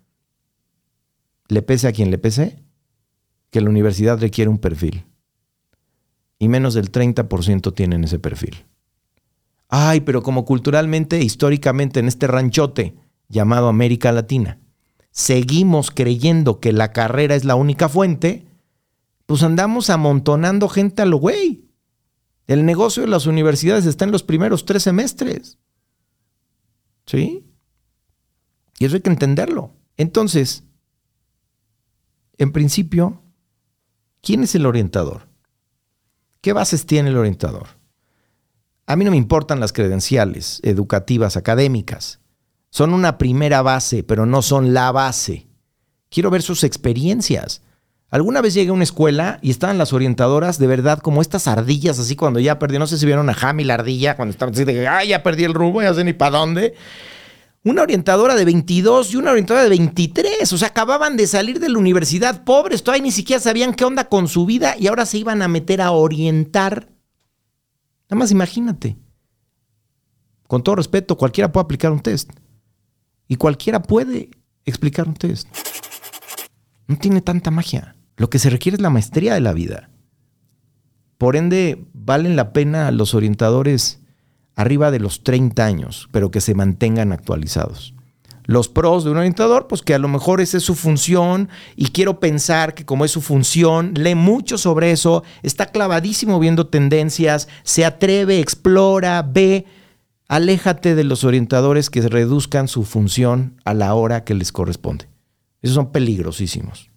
le 1.49 1.61
pese 1.61 1.89
a 1.89 1.91
quien 1.91 2.09
le 2.09 2.17
pese, 2.17 2.63
que 3.49 3.59
la 3.59 3.69
universidad 3.69 4.17
requiere 4.17 4.49
un 4.49 4.59
perfil. 4.59 5.05
Y 6.37 6.47
menos 6.47 6.73
del 6.73 6.89
30% 6.89 7.73
tienen 7.73 8.05
ese 8.05 8.19
perfil. 8.19 8.65
Ay, 9.69 10.01
pero 10.01 10.23
como 10.23 10.45
culturalmente, 10.45 11.21
históricamente 11.21 11.99
en 11.99 12.07
este 12.07 12.25
ranchote 12.25 12.95
llamado 13.29 13.67
América 13.67 14.11
Latina, 14.11 14.59
seguimos 15.11 15.91
creyendo 15.91 16.59
que 16.59 16.73
la 16.73 16.91
carrera 16.91 17.35
es 17.35 17.45
la 17.45 17.53
única 17.53 17.87
fuente, 17.87 18.47
pues 19.27 19.43
andamos 19.43 19.91
amontonando 19.91 20.67
gente 20.67 21.03
a 21.03 21.05
lo 21.05 21.17
güey. 21.17 21.69
El 22.47 22.65
negocio 22.65 23.03
de 23.03 23.09
las 23.09 23.27
universidades 23.27 23.85
está 23.85 24.05
en 24.05 24.11
los 24.11 24.23
primeros 24.23 24.65
tres 24.65 24.81
semestres. 24.81 25.59
¿Sí? 27.05 27.45
Y 28.79 28.85
eso 28.85 28.95
hay 28.95 29.01
que 29.01 29.11
entenderlo. 29.11 29.75
Entonces, 29.97 30.63
en 32.39 32.51
principio, 32.51 33.21
¿quién 34.21 34.41
es 34.41 34.55
el 34.55 34.65
orientador? 34.65 35.27
¿Qué 36.41 36.53
bases 36.53 36.87
tiene 36.87 37.09
el 37.09 37.17
orientador? 37.17 37.78
A 38.89 38.95
mí 38.95 39.05
no 39.05 39.11
me 39.11 39.17
importan 39.17 39.59
las 39.59 39.71
credenciales 39.71 40.61
educativas, 40.63 41.37
académicas. 41.37 42.21
Son 42.71 42.91
una 42.91 43.19
primera 43.19 43.61
base, 43.61 44.01
pero 44.01 44.25
no 44.25 44.41
son 44.41 44.73
la 44.73 44.91
base. 44.91 45.45
Quiero 46.09 46.31
ver 46.31 46.41
sus 46.41 46.63
experiencias. 46.63 47.61
Alguna 48.09 48.41
vez 48.41 48.55
llegué 48.55 48.71
a 48.71 48.73
una 48.73 48.83
escuela 48.83 49.37
y 49.43 49.51
estaban 49.51 49.77
las 49.77 49.93
orientadoras 49.93 50.57
de 50.57 50.65
verdad 50.65 50.97
como 50.97 51.21
estas 51.21 51.47
ardillas, 51.47 51.99
así 51.99 52.15
cuando 52.15 52.39
ya 52.39 52.57
perdí, 52.57 52.79
no 52.79 52.87
sé 52.87 52.97
si 52.97 53.05
vieron 53.05 53.29
a 53.29 53.35
Jamie 53.35 53.63
la 53.63 53.75
ardilla, 53.75 54.15
cuando 54.15 54.31
estaban 54.31 54.55
así 54.55 54.63
de, 54.63 54.89
ya 55.07 55.21
perdí 55.21 55.43
el 55.43 55.53
rumbo, 55.53 55.83
ya 55.83 55.93
sé 55.93 56.03
ni 56.03 56.13
para 56.13 56.39
dónde. 56.39 56.73
Una 57.63 57.83
orientadora 57.83 58.33
de 58.33 58.43
22 58.43 59.13
y 59.13 59.17
una 59.17 59.29
orientadora 59.29 59.65
de 59.65 59.69
23, 59.69 60.51
o 60.51 60.57
sea, 60.57 60.69
acababan 60.69 61.15
de 61.15 61.27
salir 61.27 61.59
de 61.59 61.69
la 61.69 61.77
universidad, 61.77 62.43
pobres, 62.43 62.81
todavía 62.81 63.03
ni 63.03 63.11
siquiera 63.11 63.39
sabían 63.39 63.75
qué 63.75 63.85
onda 63.85 64.05
con 64.05 64.27
su 64.27 64.47
vida 64.47 64.73
y 64.79 64.87
ahora 64.87 65.05
se 65.05 65.19
iban 65.19 65.43
a 65.43 65.47
meter 65.47 65.79
a 65.79 65.91
orientar. 65.91 66.87
Nada 68.09 68.19
más 68.19 68.31
imagínate. 68.31 68.97
Con 70.47 70.63
todo 70.63 70.75
respeto, 70.75 71.15
cualquiera 71.15 71.51
puede 71.51 71.65
aplicar 71.65 71.91
un 71.91 71.99
test. 71.99 72.31
Y 73.27 73.35
cualquiera 73.35 73.83
puede 73.83 74.31
explicar 74.65 75.07
un 75.07 75.13
test. 75.13 75.47
No 76.87 76.97
tiene 76.97 77.21
tanta 77.21 77.51
magia. 77.51 77.95
Lo 78.17 78.29
que 78.31 78.39
se 78.39 78.49
requiere 78.49 78.75
es 78.75 78.81
la 78.81 78.89
maestría 78.89 79.35
de 79.35 79.41
la 79.41 79.53
vida. 79.53 79.91
Por 81.19 81.35
ende, 81.35 81.85
valen 81.93 82.35
la 82.35 82.51
pena 82.51 82.89
los 82.91 83.13
orientadores 83.13 84.01
arriba 84.55 84.89
de 84.89 84.99
los 84.99 85.23
30 85.23 85.63
años, 85.63 86.09
pero 86.11 86.31
que 86.31 86.41
se 86.41 86.55
mantengan 86.55 87.11
actualizados. 87.11 87.93
Los 88.49 88.67
pros 88.67 89.03
de 89.03 89.11
un 89.11 89.17
orientador, 89.17 89.67
pues 89.67 89.83
que 89.83 89.93
a 89.93 89.99
lo 89.99 90.07
mejor 90.07 90.41
esa 90.41 90.57
es 90.57 90.63
su 90.63 90.73
función 90.73 91.49
y 91.75 91.89
quiero 91.89 92.19
pensar 92.19 92.73
que 92.73 92.83
como 92.83 93.05
es 93.05 93.11
su 93.11 93.21
función, 93.21 93.93
lee 93.93 94.15
mucho 94.15 94.57
sobre 94.57 94.89
eso, 94.89 95.23
está 95.43 95.67
clavadísimo 95.67 96.39
viendo 96.39 96.65
tendencias, 96.65 97.47
se 97.61 97.85
atreve, 97.85 98.39
explora, 98.39 99.21
ve. 99.21 99.67
Aléjate 100.27 100.95
de 100.95 101.03
los 101.03 101.23
orientadores 101.23 101.91
que 101.91 102.01
reduzcan 102.01 102.67
su 102.67 102.85
función 102.85 103.61
a 103.65 103.75
la 103.75 103.93
hora 103.93 104.23
que 104.23 104.33
les 104.33 104.51
corresponde. 104.51 105.07
Esos 105.61 105.75
son 105.75 105.91
peligrosísimos. 105.91 106.89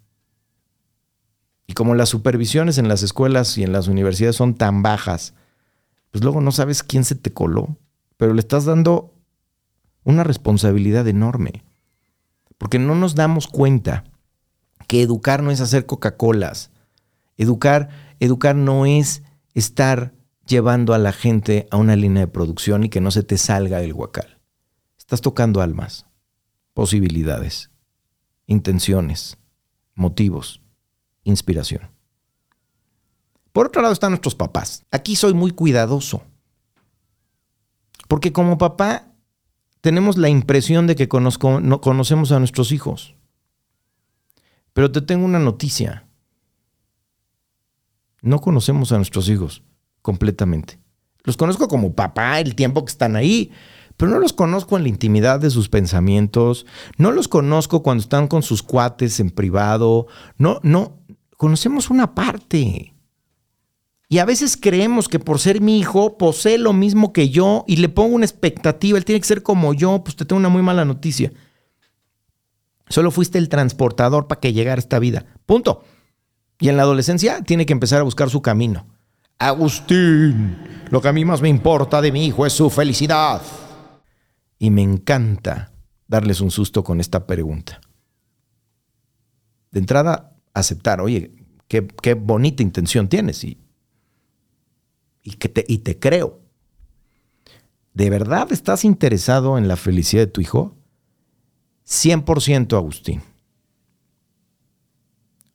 Y 1.67 1.75
como 1.75 1.95
las 1.95 2.09
supervisiones 2.09 2.79
en 2.79 2.89
las 2.89 3.03
escuelas 3.03 3.59
y 3.59 3.63
en 3.63 3.73
las 3.73 3.89
universidades 3.89 4.37
son 4.37 4.55
tan 4.55 4.83
bajas, 4.83 5.35
pues 6.13 6.25
luego 6.25 6.41
no 6.41 6.51
sabes 6.51 6.83
quién 6.83 7.05
se 7.05 7.15
te 7.15 7.31
coló, 7.35 7.77
pero 8.17 8.33
le 8.33 8.41
estás 8.41 8.65
dando 8.65 9.12
una 10.05 10.25
responsabilidad 10.25 11.07
enorme. 11.09 11.65
Porque 12.59 12.79
no 12.79 12.95
nos 12.95 13.15
damos 13.15 13.49
cuenta 13.49 14.05
que 14.87 15.03
educar 15.03 15.43
no 15.43 15.51
es 15.51 15.61
hacer 15.61 15.87
Coca-Colas. 15.87 16.71
Educar, 17.37 17.89
educar 18.21 18.55
no 18.55 18.87
es 18.87 19.23
estar 19.55 20.15
llevando 20.47 20.95
a 20.95 20.99
la 20.99 21.13
gente 21.13 21.67
a 21.71 21.77
una 21.77 21.97
línea 21.97 22.27
de 22.27 22.33
producción 22.33 22.85
y 22.85 22.89
que 22.89 23.01
no 23.01 23.11
se 23.11 23.23
te 23.23 23.39
salga 23.39 23.83
el 23.83 23.95
guacal. 23.95 24.39
Estás 24.99 25.21
tocando 25.21 25.61
almas, 25.61 26.07
posibilidades, 26.75 27.71
intenciones, 28.47 29.39
motivos 29.95 30.63
inspiración. 31.25 31.91
Por 33.53 33.67
otro 33.67 33.83
lado 33.83 33.93
están 33.93 34.13
nuestros 34.13 34.35
papás. 34.35 34.85
Aquí 34.91 35.17
soy 35.17 35.35
muy 35.35 35.51
cuidadoso. 35.51 36.23
Porque 38.09 38.33
como 38.33 38.59
papá 38.59 39.12
tenemos 39.83 40.17
la 40.17 40.29
impresión 40.29 40.87
de 40.87 40.97
que 40.97 41.09
conocemos 41.09 42.33
a 42.33 42.39
nuestros 42.39 42.73
hijos. 42.73 43.15
Pero 44.73 44.91
te 44.91 45.03
tengo 45.03 45.27
una 45.27 45.41
noticia. 45.41 46.07
No 48.23 48.41
conocemos 48.41 48.93
a 48.93 48.97
nuestros 48.97 49.29
hijos 49.29 49.65
completamente. 50.01 50.79
Los 51.25 51.37
conozco 51.37 51.69
como 51.69 51.95
papá 51.95 52.41
el 52.41 52.55
tiempo 52.55 52.85
que 52.85 52.93
están 52.93 53.17
ahí, 53.17 53.51
pero 53.97 54.11
no 54.11 54.21
los 54.21 54.33
conozco 54.33 54.77
en 54.77 54.85
la 54.85 54.89
intimidad 54.89 55.41
de 55.41 55.51
sus 55.51 55.69
pensamientos, 55.69 56.65
no 56.97 57.11
los 57.11 57.27
conozco 57.27 57.83
cuando 57.83 58.03
están 58.03 58.29
con 58.29 58.43
sus 58.43 58.63
cuates 58.63 59.19
en 59.19 59.31
privado, 59.31 60.07
no, 60.39 60.61
no, 60.63 61.01
conocemos 61.37 61.91
una 61.91 62.15
parte. 62.15 62.92
Y 64.13 64.19
a 64.19 64.27
veces 64.27 64.59
creemos 64.59 65.09
que 65.09 65.19
por 65.19 65.39
ser 65.39 65.63
mi 65.63 65.79
hijo 65.79 66.19
posee 66.19 66.59
lo 66.59 66.75
mismo 66.75 67.15
que 67.15 67.31
yo 67.31 67.65
y 67.67 67.77
le 67.77 67.89
pongo 67.89 68.15
una 68.15 68.27
expectativa, 68.27 68.99
él 68.99 69.07
tiene 69.07 69.19
que 69.23 69.27
ser 69.27 69.43
como 69.43 69.73
yo, 69.73 70.05
pues 70.05 70.17
te 70.17 70.27
tengo 70.27 70.39
una 70.39 70.51
muy 70.51 70.61
mala 70.61 70.85
noticia. 70.85 71.33
Solo 72.91 73.11
fuiste 73.11 73.39
el 73.39 73.49
transportador 73.49 74.27
para 74.29 74.39
que 74.39 74.53
llegara 74.53 74.79
esta 74.79 74.99
vida. 74.99 75.25
Punto. 75.47 75.85
Y 76.61 76.69
en 76.69 76.77
la 76.77 76.83
adolescencia 76.83 77.41
tiene 77.41 77.65
que 77.65 77.73
empezar 77.73 78.01
a 78.01 78.03
buscar 78.03 78.29
su 78.29 78.43
camino. 78.43 78.85
Agustín, 79.39 80.59
lo 80.91 81.01
que 81.01 81.09
a 81.09 81.15
mí 81.15 81.25
más 81.25 81.41
me 81.41 81.49
importa 81.49 82.03
de 82.03 82.13
mi 82.13 82.27
hijo 82.27 82.45
es 82.45 82.53
su 82.53 82.69
felicidad. 82.69 83.41
Y 84.59 84.69
me 84.69 84.83
encanta 84.83 85.73
darles 86.07 86.43
un 86.43 86.51
susto 86.51 86.85
con 86.85 87.01
esta 87.01 87.27
pregunta. 87.27 87.81
De 89.71 89.81
entrada, 89.81 90.37
aceptar, 90.53 91.01
oye, 91.01 91.33
qué, 91.67 91.89
qué 92.03 92.13
bonita 92.13 92.63
intención 92.63 93.09
tienes 93.09 93.43
y, 93.43 93.57
y, 95.23 95.33
que 95.33 95.49
te, 95.49 95.65
y 95.69 95.79
te 95.79 95.99
creo. 95.99 96.41
¿De 97.95 98.11
verdad 98.11 98.51
estás 98.53 98.85
interesado 98.85 99.59
en 99.59 99.69
la 99.69 99.77
felicidad 99.77 100.23
de 100.23 100.33
tu 100.33 100.41
hijo? 100.41 100.77
100% 101.87 102.77
Agustín. 102.77 103.23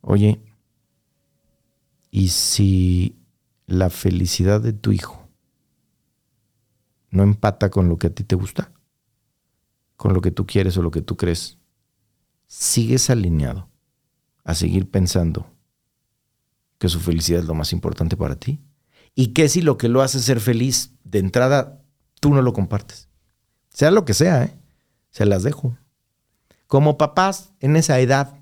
Oye, 0.01 0.39
¿y 2.11 2.29
si 2.29 3.17
la 3.65 3.89
felicidad 3.89 4.61
de 4.61 4.73
tu 4.73 4.91
hijo 4.91 5.27
no 7.09 7.23
empata 7.23 7.69
con 7.69 7.89
lo 7.89 7.97
que 7.97 8.07
a 8.07 8.13
ti 8.13 8.23
te 8.23 8.35
gusta? 8.35 8.71
¿Con 9.95 10.13
lo 10.13 10.21
que 10.21 10.31
tú 10.31 10.45
quieres 10.45 10.77
o 10.77 10.81
lo 10.81 10.91
que 10.91 11.01
tú 11.01 11.17
crees? 11.17 11.57
¿Sigues 12.45 13.09
alineado? 13.09 13.67
a 14.47 14.55
seguir 14.55 14.89
pensando 14.89 15.45
que 16.79 16.87
su 16.87 17.01
felicidad 17.01 17.41
es 17.41 17.47
lo 17.47 17.53
más 17.53 17.73
importante 17.73 18.15
para 18.15 18.37
ti? 18.37 18.61
¿Y 19.19 19.29
qué 19.29 19.49
si 19.49 19.63
lo 19.63 19.79
que 19.79 19.89
lo 19.89 20.03
hace 20.03 20.19
ser 20.19 20.39
feliz 20.39 20.91
de 21.03 21.17
entrada 21.17 21.81
tú 22.19 22.35
no 22.35 22.43
lo 22.43 22.53
compartes? 22.53 23.09
Sea 23.69 23.89
lo 23.89 24.05
que 24.05 24.13
sea, 24.13 24.43
¿eh? 24.43 24.55
se 25.09 25.25
las 25.25 25.41
dejo. 25.41 25.75
Como 26.67 26.99
papás, 26.99 27.51
en 27.59 27.77
esa 27.77 27.99
edad, 27.99 28.35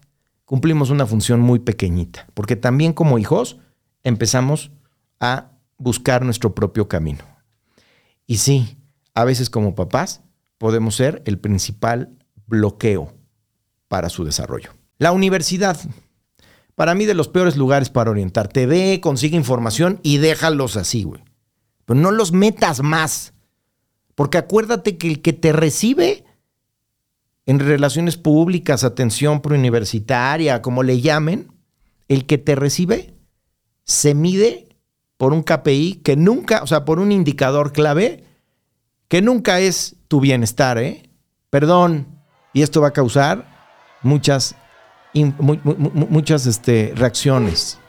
cumplimos 0.44 0.90
una 0.90 1.06
función 1.06 1.40
muy 1.40 1.60
pequeñita, 1.60 2.28
porque 2.34 2.58
también 2.58 2.92
como 2.92 3.18
hijos 3.20 3.58
empezamos 4.04 4.72
a 5.22 5.54
buscar 5.78 6.26
nuestro 6.26 6.54
propio 6.54 6.90
camino. 6.90 7.24
Y 8.28 8.38
sí, 8.38 8.78
a 9.14 9.24
veces 9.24 9.50
como 9.50 9.76
papás 9.76 10.24
podemos 10.58 10.94
ser 10.98 11.24
el 11.26 11.40
principal 11.40 12.18
bloqueo 12.48 13.14
para 13.88 14.10
su 14.10 14.26
desarrollo. 14.26 14.72
La 14.98 15.14
universidad, 15.14 15.80
para 16.76 16.94
mí 16.94 17.06
de 17.06 17.14
los 17.14 17.30
peores 17.30 17.56
lugares 17.56 17.90
para 17.90 18.12
orientarte. 18.12 18.66
Ve, 18.66 19.00
consigue 19.02 19.38
información 19.38 20.00
y 20.04 20.18
déjalos 20.18 20.78
así, 20.78 21.04
güey. 21.04 21.24
Pero 21.86 22.00
no 22.00 22.12
los 22.12 22.32
metas 22.32 22.82
más. 22.82 23.34
Porque 24.14 24.38
acuérdate 24.38 24.98
que 24.98 25.08
el 25.08 25.22
que 25.22 25.34
te 25.34 25.54
recibe 25.54 26.26
en 27.46 27.60
relaciones 27.60 28.18
públicas, 28.18 28.84
atención 28.84 29.42
preuniversitaria, 29.42 30.62
como 30.62 30.84
le 30.84 31.00
llamen, 31.00 31.52
el 32.08 32.26
que 32.26 32.38
te 32.38 32.56
recibe 32.56 33.14
se 33.84 34.16
mide 34.16 34.68
por 35.18 35.32
un 35.32 35.44
KPI 35.44 36.02
que 36.04 36.16
nunca, 36.16 36.64
o 36.64 36.68
sea, 36.68 36.86
por 36.86 37.00
un 37.00 37.12
indicador 37.12 37.72
clave 37.72 38.24
que 39.08 39.22
nunca 39.22 39.60
es 39.60 39.96
tu 40.08 40.20
bienestar, 40.20 40.78
¿eh? 40.78 41.10
Perdón, 41.50 42.08
y 42.54 42.64
esto 42.64 42.82
va 42.82 42.90
a 42.90 42.94
causar 42.94 43.46
muchas 44.02 44.56
muchas 45.24 46.46
este, 46.46 46.94
reacciones. 46.96 47.80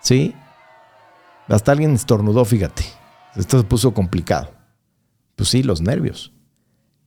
¿Sí? 0.00 0.34
Hasta 1.48 1.72
alguien 1.72 1.94
estornudó, 1.94 2.44
fíjate. 2.44 2.84
Esto 3.36 3.58
se 3.58 3.64
puso 3.64 3.94
complicado. 3.94 4.52
Pues 5.36 5.48
sí, 5.48 5.62
los 5.62 5.80
nervios. 5.80 6.32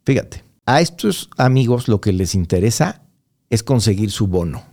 Fíjate, 0.05 0.43
a 0.65 0.81
estos 0.81 1.29
amigos 1.37 1.87
lo 1.87 2.01
que 2.01 2.13
les 2.13 2.35
interesa 2.35 3.03
es 3.49 3.63
conseguir 3.63 4.11
su 4.11 4.27
bono. 4.27 4.63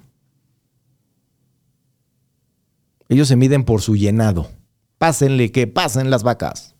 Ellos 3.08 3.28
se 3.28 3.36
miden 3.36 3.64
por 3.64 3.82
su 3.82 3.96
llenado. 3.96 4.50
Pásenle 4.98 5.50
que 5.50 5.66
pasen 5.66 6.10
las 6.10 6.22
vacas. 6.22 6.76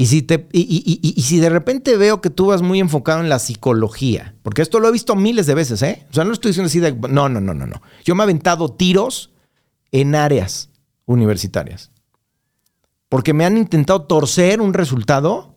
Y 0.00 0.06
si, 0.06 0.22
te, 0.22 0.48
y, 0.52 1.20
si 1.20 1.40
de 1.40 1.50
repente 1.50 1.96
veo 1.96 2.20
que 2.20 2.30
tú 2.30 2.46
vas 2.46 2.62
muy 2.62 2.78
enfocado 2.78 3.18
en 3.18 3.28
la 3.28 3.40
psicología, 3.40 4.36
porque 4.44 4.62
esto 4.62 4.78
lo 4.78 4.86
he 4.86 4.92
visto 4.92 5.16
miles 5.16 5.46
de 5.46 5.54
veces, 5.54 5.82
¿eh? 5.82 6.06
O 6.08 6.14
sea, 6.14 6.22
no 6.22 6.32
estoy 6.32 6.50
diciendo 6.50 6.68
así 6.68 6.78
de... 6.78 6.92
No, 6.92 7.28
no, 7.28 7.40
no, 7.40 7.52
no, 7.52 7.66
no. 7.66 7.82
Yo 8.04 8.14
me 8.14 8.22
he 8.22 8.24
aventado 8.24 8.68
tiros 8.68 9.32
en 9.90 10.14
áreas 10.14 10.70
universitarias. 11.04 11.90
Porque 13.08 13.34
me 13.34 13.44
han 13.44 13.56
intentado 13.56 14.02
torcer 14.02 14.60
un 14.60 14.72
resultado, 14.72 15.56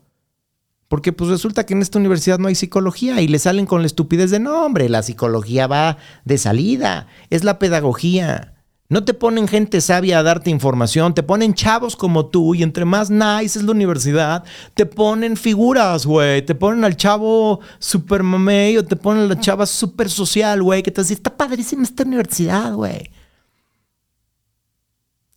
porque 0.87 1.13
pues 1.13 1.29
resulta 1.29 1.67
que 1.67 1.75
en 1.75 1.83
esta 1.83 1.99
universidad 1.99 2.39
no 2.39 2.47
hay 2.47 2.55
psicología 2.55 3.21
y 3.21 3.27
le 3.27 3.37
salen 3.37 3.67
con 3.67 3.81
la 3.81 3.87
estupidez 3.87 4.31
de, 4.31 4.39
no, 4.39 4.65
hombre, 4.65 4.89
la 4.89 5.03
psicología 5.03 5.67
va 5.67 5.97
de 6.25 6.39
salida, 6.39 7.05
es 7.29 7.43
la 7.43 7.59
pedagogía. 7.59 8.60
No 8.91 9.05
te 9.05 9.13
ponen 9.13 9.47
gente 9.47 9.79
sabia 9.79 10.19
a 10.19 10.23
darte 10.23 10.49
información, 10.49 11.13
te 11.13 11.23
ponen 11.23 11.53
chavos 11.53 11.95
como 11.95 12.25
tú 12.25 12.55
y 12.55 12.61
entre 12.61 12.83
más 12.83 13.09
nice 13.09 13.57
es 13.57 13.63
la 13.63 13.71
universidad, 13.71 14.43
te 14.73 14.85
ponen 14.85 15.37
figuras, 15.37 16.05
güey. 16.05 16.41
Te 16.45 16.55
ponen 16.55 16.83
al 16.83 16.97
chavo 16.97 17.61
super 17.79 18.21
mamey 18.21 18.77
o 18.77 18.83
te 18.83 18.97
ponen 18.97 19.23
a 19.23 19.27
la 19.27 19.39
chava 19.39 19.65
super 19.65 20.09
social, 20.09 20.61
güey, 20.61 20.83
que 20.83 20.91
te 20.91 20.99
dice, 20.99 21.13
está 21.13 21.37
padrísima 21.37 21.83
esta 21.83 22.03
universidad, 22.03 22.73
güey. 22.73 23.09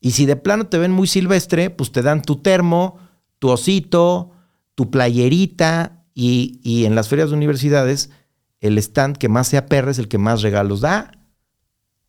Y 0.00 0.10
si 0.10 0.26
de 0.26 0.34
plano 0.34 0.66
te 0.66 0.78
ven 0.78 0.90
muy 0.90 1.06
silvestre, 1.06 1.70
pues 1.70 1.92
te 1.92 2.02
dan 2.02 2.22
tu 2.22 2.42
termo, 2.42 2.98
tu 3.38 3.50
osito, 3.50 4.32
tu 4.74 4.90
playerita 4.90 6.02
y, 6.12 6.58
y 6.64 6.86
en 6.86 6.96
las 6.96 7.08
ferias 7.08 7.30
de 7.30 7.36
universidades 7.36 8.10
el 8.58 8.78
stand 8.78 9.16
que 9.16 9.28
más 9.28 9.46
se 9.46 9.58
aperra 9.58 9.92
es 9.92 10.00
el 10.00 10.08
que 10.08 10.18
más 10.18 10.42
regalos 10.42 10.80
da, 10.80 11.12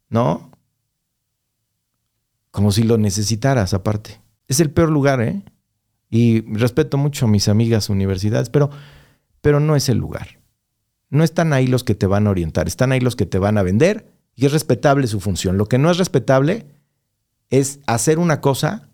¿no? 0.10 0.55
Como 2.56 2.72
si 2.72 2.84
lo 2.84 2.98
necesitaras 2.98 3.74
aparte. 3.74 4.22
Es 4.48 4.62
el 4.62 4.72
peor 4.72 4.90
lugar, 4.90 5.20
¿eh? 5.20 5.44
Y 6.10 6.40
respeto 6.54 6.98
mucho 6.98 7.26
a 7.26 7.28
mis 7.28 7.50
amigas 7.50 7.90
universidades, 7.90 8.50
pero, 8.50 8.70
pero 9.42 9.60
no 9.60 9.76
es 9.76 9.90
el 9.90 9.98
lugar. 9.98 10.40
No 11.10 11.26
están 11.26 11.52
ahí 11.52 11.68
los 11.68 11.84
que 11.84 11.96
te 11.96 12.08
van 12.08 12.28
a 12.28 12.30
orientar, 12.30 12.68
están 12.68 12.94
ahí 12.94 13.02
los 13.02 13.18
que 13.18 13.26
te 13.26 13.40
van 13.40 13.58
a 13.58 13.62
vender 13.62 14.10
y 14.36 14.46
es 14.46 14.54
respetable 14.54 15.06
su 15.08 15.20
función. 15.20 15.58
Lo 15.58 15.66
que 15.66 15.78
no 15.78 15.92
es 15.92 15.98
respetable 15.98 16.66
es 17.50 17.82
hacer 17.88 18.20
una 18.20 18.40
cosa, 18.40 18.88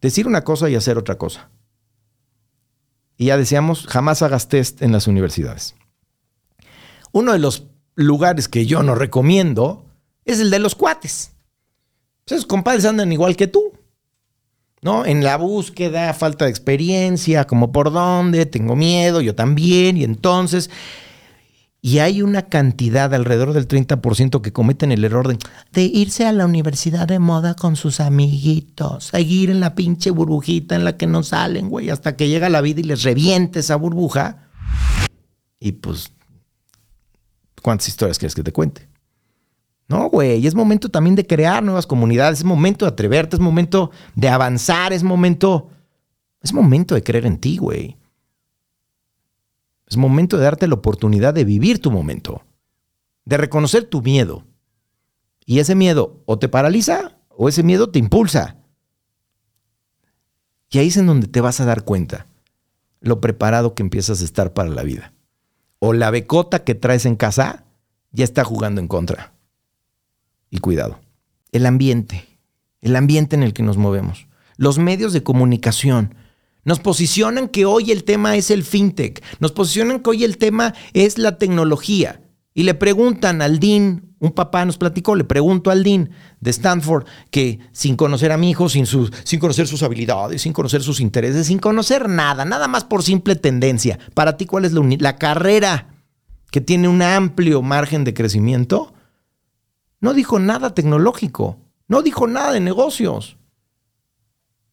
decir 0.00 0.28
una 0.28 0.44
cosa 0.44 0.70
y 0.70 0.76
hacer 0.76 0.96
otra 0.96 1.18
cosa. 1.18 1.50
Y 3.16 3.24
ya 3.26 3.36
decíamos, 3.36 3.88
jamás 3.88 4.22
hagas 4.22 4.46
test 4.46 4.80
en 4.80 4.92
las 4.92 5.08
universidades. 5.08 5.74
Uno 7.10 7.32
de 7.32 7.40
los 7.40 7.66
lugares 7.96 8.46
que 8.46 8.64
yo 8.64 8.84
no 8.84 8.94
recomiendo 8.94 9.86
es 10.24 10.38
el 10.38 10.50
de 10.52 10.60
los 10.60 10.76
cuates. 10.76 11.31
Esos 12.26 12.46
compadres 12.46 12.84
andan 12.84 13.12
igual 13.12 13.36
que 13.36 13.46
tú. 13.46 13.72
¿No? 14.80 15.06
En 15.06 15.22
la 15.22 15.36
búsqueda, 15.36 16.12
falta 16.12 16.44
de 16.44 16.50
experiencia, 16.50 17.46
como 17.46 17.70
por 17.70 17.92
dónde, 17.92 18.46
tengo 18.46 18.74
miedo, 18.74 19.20
yo 19.20 19.32
también, 19.36 19.96
y 19.96 20.02
entonces. 20.02 20.70
Y 21.80 21.98
hay 21.98 22.20
una 22.20 22.42
cantidad 22.42 23.12
alrededor 23.14 23.52
del 23.52 23.68
30% 23.68 24.40
que 24.40 24.52
cometen 24.52 24.90
el 24.90 25.04
error 25.04 25.28
de, 25.28 25.38
de, 25.72 25.82
irse 25.82 26.26
a 26.26 26.32
la 26.32 26.46
universidad 26.46 27.06
de 27.06 27.20
moda 27.20 27.54
con 27.54 27.76
sus 27.76 28.00
amiguitos, 28.00 29.06
seguir 29.06 29.50
en 29.50 29.60
la 29.60 29.76
pinche 29.76 30.10
burbujita 30.10 30.74
en 30.74 30.84
la 30.84 30.96
que 30.96 31.08
no 31.08 31.22
salen, 31.22 31.68
güey, 31.68 31.90
hasta 31.90 32.16
que 32.16 32.28
llega 32.28 32.48
la 32.48 32.60
vida 32.60 32.80
y 32.80 32.84
les 32.84 33.04
reviente 33.04 33.60
esa 33.60 33.76
burbuja. 33.76 34.48
Y 35.58 35.72
pues, 35.72 36.12
¿cuántas 37.62 37.86
historias 37.88 38.18
quieres 38.18 38.34
que 38.34 38.44
te 38.44 38.52
cuente? 38.52 38.91
No, 39.92 40.08
güey, 40.08 40.46
es 40.46 40.54
momento 40.54 40.88
también 40.88 41.16
de 41.16 41.26
crear 41.26 41.62
nuevas 41.62 41.86
comunidades, 41.86 42.38
es 42.38 42.44
momento 42.46 42.86
de 42.86 42.92
atreverte, 42.92 43.36
es 43.36 43.40
momento 43.40 43.90
de 44.14 44.30
avanzar, 44.30 44.90
es 44.94 45.02
momento, 45.02 45.68
es 46.40 46.54
momento 46.54 46.94
de 46.94 47.02
creer 47.02 47.26
en 47.26 47.36
ti, 47.36 47.58
güey. 47.58 47.98
Es 49.86 49.98
momento 49.98 50.38
de 50.38 50.44
darte 50.44 50.66
la 50.66 50.76
oportunidad 50.76 51.34
de 51.34 51.44
vivir 51.44 51.78
tu 51.78 51.90
momento, 51.90 52.40
de 53.26 53.36
reconocer 53.36 53.84
tu 53.84 54.00
miedo. 54.00 54.46
Y 55.44 55.58
ese 55.58 55.74
miedo 55.74 56.22
o 56.24 56.38
te 56.38 56.48
paraliza 56.48 57.18
o 57.28 57.50
ese 57.50 57.62
miedo 57.62 57.90
te 57.90 57.98
impulsa. 57.98 58.56
Y 60.70 60.78
ahí 60.78 60.88
es 60.88 60.96
en 60.96 61.04
donde 61.04 61.28
te 61.28 61.42
vas 61.42 61.60
a 61.60 61.66
dar 61.66 61.84
cuenta 61.84 62.28
lo 63.00 63.20
preparado 63.20 63.74
que 63.74 63.82
empiezas 63.82 64.22
a 64.22 64.24
estar 64.24 64.54
para 64.54 64.70
la 64.70 64.84
vida. 64.84 65.12
O 65.80 65.92
la 65.92 66.10
becota 66.10 66.64
que 66.64 66.74
traes 66.74 67.04
en 67.04 67.16
casa 67.16 67.66
ya 68.10 68.24
está 68.24 68.42
jugando 68.42 68.80
en 68.80 68.88
contra 68.88 69.34
y 70.52 70.58
cuidado. 70.58 71.00
El 71.50 71.66
ambiente, 71.66 72.28
el 72.80 72.94
ambiente 72.94 73.34
en 73.34 73.42
el 73.42 73.54
que 73.54 73.64
nos 73.64 73.78
movemos. 73.78 74.28
Los 74.56 74.78
medios 74.78 75.12
de 75.12 75.24
comunicación. 75.24 76.14
Nos 76.64 76.78
posicionan 76.78 77.48
que 77.48 77.64
hoy 77.64 77.90
el 77.90 78.04
tema 78.04 78.36
es 78.36 78.52
el 78.52 78.62
fintech. 78.62 79.24
Nos 79.40 79.50
posicionan 79.50 80.00
que 80.00 80.10
hoy 80.10 80.22
el 80.22 80.36
tema 80.36 80.74
es 80.92 81.18
la 81.18 81.38
tecnología. 81.38 82.20
Y 82.54 82.62
le 82.62 82.74
preguntan 82.74 83.40
al 83.40 83.58
Dean, 83.58 84.14
un 84.20 84.32
papá 84.32 84.64
nos 84.64 84.76
platicó, 84.76 85.16
le 85.16 85.24
pregunto 85.24 85.70
al 85.70 85.82
Dean 85.82 86.10
de 86.40 86.50
Stanford 86.50 87.06
que 87.30 87.58
sin 87.72 87.96
conocer 87.96 88.30
a 88.30 88.36
mi 88.36 88.50
hijo, 88.50 88.68
sin, 88.68 88.86
sin 88.86 89.40
conocer 89.40 89.66
sus 89.66 89.82
habilidades, 89.82 90.42
sin 90.42 90.52
conocer 90.52 90.82
sus 90.82 91.00
intereses, 91.00 91.46
sin 91.46 91.58
conocer 91.58 92.10
nada, 92.10 92.44
nada 92.44 92.68
más 92.68 92.84
por 92.84 93.02
simple 93.02 93.36
tendencia. 93.36 93.98
Para 94.12 94.36
ti, 94.36 94.44
¿cuál 94.44 94.66
es 94.66 94.72
la, 94.74 94.82
la 94.98 95.16
carrera 95.16 95.88
que 96.50 96.60
tiene 96.60 96.88
un 96.88 97.00
amplio 97.00 97.62
margen 97.62 98.04
de 98.04 98.12
crecimiento? 98.12 98.92
No 100.02 100.14
dijo 100.14 100.40
nada 100.40 100.74
tecnológico, 100.74 101.58
no 101.86 102.02
dijo 102.02 102.26
nada 102.26 102.52
de 102.52 102.58
negocios, 102.58 103.36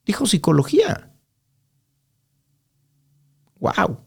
dijo 0.04 0.26
psicología. 0.26 1.12
¡Wow! 3.60 4.00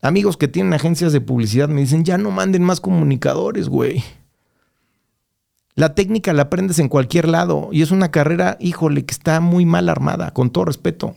Amigos 0.00 0.38
que 0.38 0.48
tienen 0.48 0.72
agencias 0.72 1.12
de 1.12 1.20
publicidad 1.20 1.68
me 1.68 1.82
dicen, 1.82 2.04
ya 2.04 2.16
no 2.16 2.30
manden 2.30 2.64
más 2.64 2.80
comunicadores, 2.80 3.68
güey. 3.68 4.02
La 5.74 5.94
técnica 5.94 6.32
la 6.32 6.44
aprendes 6.44 6.78
en 6.78 6.88
cualquier 6.88 7.28
lado 7.28 7.68
y 7.70 7.82
es 7.82 7.90
una 7.90 8.10
carrera, 8.10 8.56
híjole, 8.60 9.04
que 9.04 9.12
está 9.12 9.40
muy 9.40 9.66
mal 9.66 9.90
armada, 9.90 10.32
con 10.32 10.48
todo 10.48 10.64
respeto. 10.64 11.16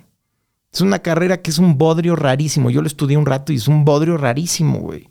Es 0.73 0.81
una 0.81 0.99
carrera 0.99 1.41
que 1.41 1.49
es 1.49 1.59
un 1.59 1.77
bodrio 1.77 2.17
rarísimo. 2.17 2.69
Yo 2.69 2.81
lo 2.81 2.87
estudié 2.87 3.15
un 3.15 3.25
rato 3.25 3.53
y 3.53 3.55
es 3.55 3.69
un 3.69 3.85
bodrio 3.85 4.17
rarísimo, 4.17 4.79
güey. 4.79 5.09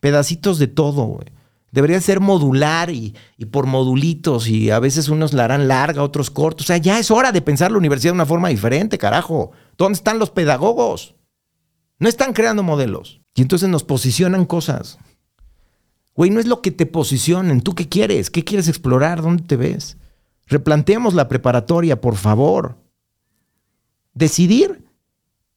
Pedacitos 0.00 0.58
de 0.58 0.66
todo, 0.66 1.04
güey. 1.04 1.33
Debería 1.74 2.00
ser 2.00 2.20
modular 2.20 2.88
y, 2.90 3.16
por 3.50 3.66
modulitos 3.66 4.46
y 4.46 4.70
a 4.70 4.78
veces 4.78 5.08
unos 5.08 5.32
la 5.32 5.46
harán 5.46 5.66
larga, 5.66 6.04
otros 6.04 6.30
cortos. 6.30 6.66
O 6.66 6.68
sea, 6.68 6.76
ya 6.76 7.00
es 7.00 7.10
hora 7.10 7.32
de 7.32 7.42
pensar 7.42 7.72
la 7.72 7.78
universidad 7.78 8.12
de 8.12 8.18
una 8.18 8.26
forma 8.26 8.48
diferente, 8.48 8.96
carajo. 8.96 9.50
¿Dónde 9.76 9.96
están 9.96 10.20
los 10.20 10.30
pedagogos? 10.30 11.16
No 11.98 12.08
están 12.08 12.32
creando 12.32 12.62
modelos. 12.62 13.22
Y 13.34 13.42
entonces 13.42 13.68
nos 13.68 13.82
posicionan 13.82 14.44
cosas. 14.44 15.00
Güey, 16.14 16.30
no 16.30 16.38
es 16.38 16.46
lo 16.46 16.62
que 16.62 16.70
te 16.70 16.86
posicionen. 16.86 17.60
¿Tú 17.60 17.74
qué 17.74 17.88
quieres? 17.88 18.30
¿Qué 18.30 18.44
quieres 18.44 18.68
explorar? 18.68 19.20
¿Dónde 19.20 19.42
te 19.42 19.56
ves? 19.56 19.96
Replanteemos 20.46 21.12
la 21.14 21.26
preparatoria, 21.26 22.00
por 22.00 22.14
favor. 22.14 22.78
Decidir 24.12 24.84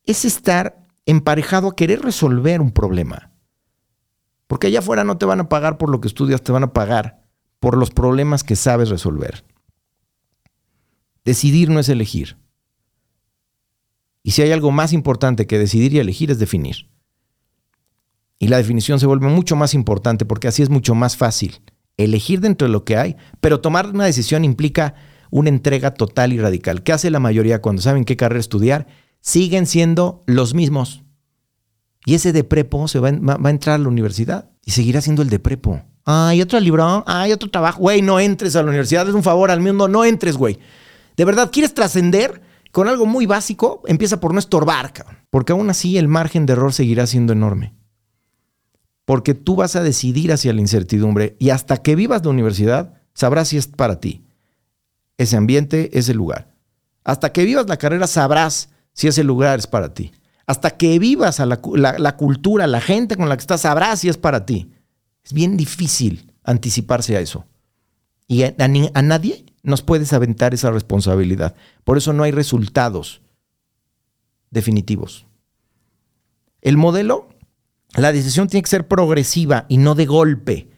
es 0.03 0.25
estar 0.25 0.83
emparejado 1.05 1.67
a 1.67 1.75
querer 1.75 2.01
resolver 2.01 2.59
un 2.59 2.71
problema. 2.71 3.36
Porque 4.47 4.67
allá 4.67 4.79
afuera 4.79 5.03
no 5.03 5.17
te 5.17 5.25
van 5.25 5.41
a 5.41 5.49
pagar 5.49 5.77
por 5.77 5.89
lo 5.89 6.01
que 6.01 6.07
estudias, 6.07 6.41
te 6.41 6.51
van 6.51 6.63
a 6.63 6.73
pagar 6.73 7.25
por 7.59 7.77
los 7.77 7.91
problemas 7.91 8.43
que 8.43 8.55
sabes 8.55 8.89
resolver. 8.89 9.45
Decidir 11.25 11.69
no 11.69 11.79
es 11.79 11.89
elegir. 11.89 12.37
Y 14.23 14.31
si 14.31 14.41
hay 14.41 14.51
algo 14.51 14.71
más 14.71 14.93
importante 14.93 15.47
que 15.47 15.59
decidir 15.59 15.93
y 15.93 15.99
elegir 15.99 16.31
es 16.31 16.39
definir. 16.39 16.89
Y 18.39 18.47
la 18.47 18.57
definición 18.57 18.99
se 18.99 19.05
vuelve 19.05 19.27
mucho 19.27 19.55
más 19.55 19.73
importante 19.73 20.25
porque 20.25 20.47
así 20.47 20.61
es 20.63 20.69
mucho 20.69 20.95
más 20.95 21.17
fácil. 21.17 21.61
Elegir 21.97 22.39
dentro 22.39 22.67
de 22.67 22.71
lo 22.71 22.85
que 22.85 22.97
hay, 22.97 23.15
pero 23.41 23.61
tomar 23.61 23.89
una 23.89 24.05
decisión 24.05 24.45
implica 24.45 24.95
una 25.31 25.49
entrega 25.49 25.93
total 25.93 26.33
y 26.33 26.39
radical. 26.39 26.83
¿Qué 26.83 26.93
hace 26.93 27.09
la 27.09 27.19
mayoría 27.19 27.61
cuando 27.61 27.81
saben 27.81 28.05
qué 28.05 28.15
carrera 28.15 28.39
estudiar? 28.39 28.87
Siguen 29.21 29.65
siendo 29.65 30.23
los 30.27 30.53
mismos. 30.53 31.03
Y 32.07 32.13
ese 32.13 32.31
de 32.31 32.45
prepo 32.45 32.87
se 32.87 32.99
va, 32.99 33.09
a 33.09 33.49
entrar 33.49 33.75
a 33.75 33.77
la 33.79 33.89
universidad 33.89 34.49
y 34.63 34.71
seguirá 34.71 35.01
siendo 35.01 35.23
el 35.23 35.29
de 35.29 35.39
prepo. 35.39 35.81
Hay 36.05 36.41
otro 36.41 36.57
libro, 36.57 37.03
hay 37.05 37.33
otro 37.33 37.49
trabajo. 37.49 37.81
Güey, 37.81 38.01
no 38.01 38.17
entres 38.17 38.55
a 38.55 38.63
la 38.63 38.69
universidad, 38.69 39.09
es 39.09 39.13
un 39.13 39.23
favor 39.23 39.51
al 39.51 39.59
mundo, 39.59 39.89
no 39.89 40.05
entres, 40.05 40.37
güey. 40.37 40.57
De 41.17 41.25
verdad, 41.25 41.49
¿quieres 41.51 41.73
trascender 41.73 42.41
con 42.71 42.87
algo 42.87 43.05
muy 43.05 43.25
básico? 43.25 43.81
Empieza 43.87 44.21
por 44.21 44.31
no 44.31 44.39
estorbar, 44.39 44.93
cabrón. 44.93 45.17
Porque 45.29 45.51
aún 45.51 45.69
así 45.69 45.97
el 45.97 46.07
margen 46.07 46.45
de 46.45 46.53
error 46.53 46.71
seguirá 46.71 47.05
siendo 47.07 47.33
enorme. 47.33 47.73
Porque 49.03 49.33
tú 49.33 49.57
vas 49.57 49.75
a 49.75 49.83
decidir 49.83 50.31
hacia 50.31 50.53
la 50.53 50.61
incertidumbre 50.61 51.35
y 51.39 51.49
hasta 51.49 51.75
que 51.75 51.97
vivas 51.97 52.23
la 52.23 52.31
universidad, 52.31 52.93
sabrás 53.13 53.49
si 53.49 53.57
es 53.57 53.67
para 53.67 53.99
ti. 53.99 54.23
Ese 55.17 55.35
ambiente, 55.35 55.89
ese 55.91 56.13
lugar. 56.13 56.53
Hasta 57.03 57.33
que 57.33 57.43
vivas 57.43 57.67
la 57.67 57.75
carrera, 57.75 58.07
sabrás 58.07 58.69
si 58.93 59.09
ese 59.09 59.25
lugar 59.25 59.59
es 59.59 59.67
para 59.67 59.93
ti. 59.93 60.13
Hasta 60.47 60.71
que 60.71 60.97
vivas 60.97 61.39
a 61.39 61.45
la, 61.45 61.57
cultura, 62.17 62.67
la 62.67 62.81
gente 62.81 63.17
con 63.17 63.29
la 63.29 63.35
que 63.35 63.41
estás, 63.41 63.61
sabrás 63.61 63.99
si 63.99 64.09
es 64.09 64.17
para 64.17 64.45
ti. 64.45 64.71
Es 65.23 65.33
bien 65.33 65.57
difícil 65.57 66.33
anticiparse 66.43 67.17
a 67.17 67.19
eso. 67.19 67.45
Y 68.27 68.43
a, 68.43 68.55
a 68.57 69.01
nadie 69.01 69.45
nos 69.61 69.81
puedes 69.81 70.13
aventar 70.13 70.53
esa 70.53 70.71
responsabilidad. 70.71 71.55
Por 71.83 71.97
eso 71.97 72.13
no 72.13 72.23
hay 72.23 72.31
resultados 72.31 73.21
definitivos. 74.49 75.27
El 76.61 76.77
modelo, 76.77 77.27
la 77.95 78.13
decisión 78.13 78.47
tiene 78.47 78.63
que 78.63 78.69
ser 78.69 78.87
progresiva 78.87 79.65
y 79.67 79.77
no 79.77 79.95
de 79.95 80.05
golpe. 80.05 80.69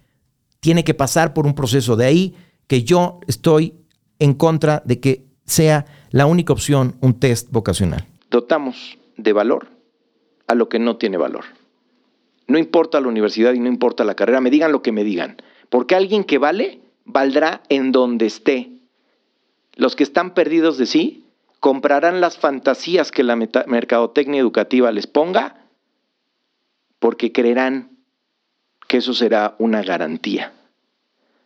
Tiene 0.59 0.83
que 0.83 0.95
pasar 0.95 1.33
por 1.33 1.45
un 1.45 1.53
proceso. 1.53 1.95
De 1.95 2.05
ahí 2.05 2.35
que 2.65 2.83
yo 2.83 3.19
estoy 3.27 3.75
en 4.17 4.33
contra 4.33 4.81
de 4.85 4.99
que 4.99 5.27
sea 5.45 5.85
la 6.09 6.25
única 6.25 6.53
opción 6.53 6.97
un 7.01 7.19
test 7.19 7.49
vocacional. 7.51 8.05
Dotamos 8.29 8.97
de 9.23 9.33
valor 9.33 9.67
a 10.47 10.55
lo 10.55 10.69
que 10.69 10.79
no 10.79 10.97
tiene 10.97 11.17
valor. 11.17 11.45
No 12.47 12.57
importa 12.57 12.99
la 12.99 13.07
universidad 13.07 13.53
y 13.53 13.59
no 13.59 13.67
importa 13.67 14.03
la 14.03 14.15
carrera, 14.15 14.41
me 14.41 14.49
digan 14.49 14.71
lo 14.71 14.81
que 14.81 14.91
me 14.91 15.03
digan, 15.03 15.37
porque 15.69 15.95
alguien 15.95 16.23
que 16.23 16.39
vale, 16.39 16.81
valdrá 17.05 17.61
en 17.69 17.91
donde 17.91 18.25
esté. 18.25 18.71
Los 19.75 19.95
que 19.95 20.03
están 20.03 20.33
perdidos 20.33 20.77
de 20.77 20.87
sí 20.87 21.25
comprarán 21.59 22.21
las 22.21 22.37
fantasías 22.37 23.11
que 23.11 23.23
la 23.23 23.35
mercadotecnia 23.35 24.39
educativa 24.39 24.91
les 24.91 25.07
ponga 25.07 25.59
porque 26.99 27.31
creerán 27.31 27.97
que 28.87 28.97
eso 28.97 29.13
será 29.13 29.55
una 29.59 29.83
garantía, 29.83 30.53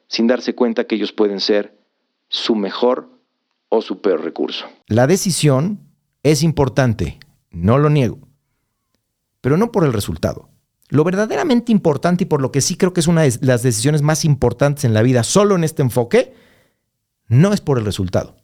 sin 0.07 0.27
darse 0.27 0.55
cuenta 0.55 0.85
que 0.85 0.95
ellos 0.95 1.11
pueden 1.11 1.39
ser 1.39 1.77
su 2.29 2.55
mejor 2.55 3.09
o 3.69 3.81
su 3.81 4.01
peor 4.01 4.23
recurso. 4.23 4.65
La 4.87 5.07
decisión 5.07 5.79
es 6.23 6.41
importante, 6.43 7.19
no 7.53 7.77
lo 7.77 7.89
niego, 7.89 8.27
pero 9.39 9.55
no 9.55 9.71
por 9.71 9.85
el 9.85 9.93
resultado. 9.93 10.49
Lo 10.89 11.03
verdaderamente 11.03 11.71
importante 11.71 12.23
y 12.23 12.27
por 12.27 12.41
lo 12.41 12.51
que 12.51 12.61
sí 12.61 12.75
creo 12.75 12.93
que 12.93 12.99
es 12.99 13.07
una 13.07 13.21
de 13.21 13.37
las 13.41 13.63
decisiones 13.63 14.01
más 14.01 14.25
importantes 14.25 14.83
en 14.83 14.93
la 14.93 15.01
vida, 15.01 15.23
solo 15.23 15.55
en 15.55 15.63
este 15.63 15.81
enfoque, 15.81 16.33
no 17.27 17.53
es 17.53 17.61
por 17.61 17.77
el 17.77 17.85
resultado, 17.85 18.35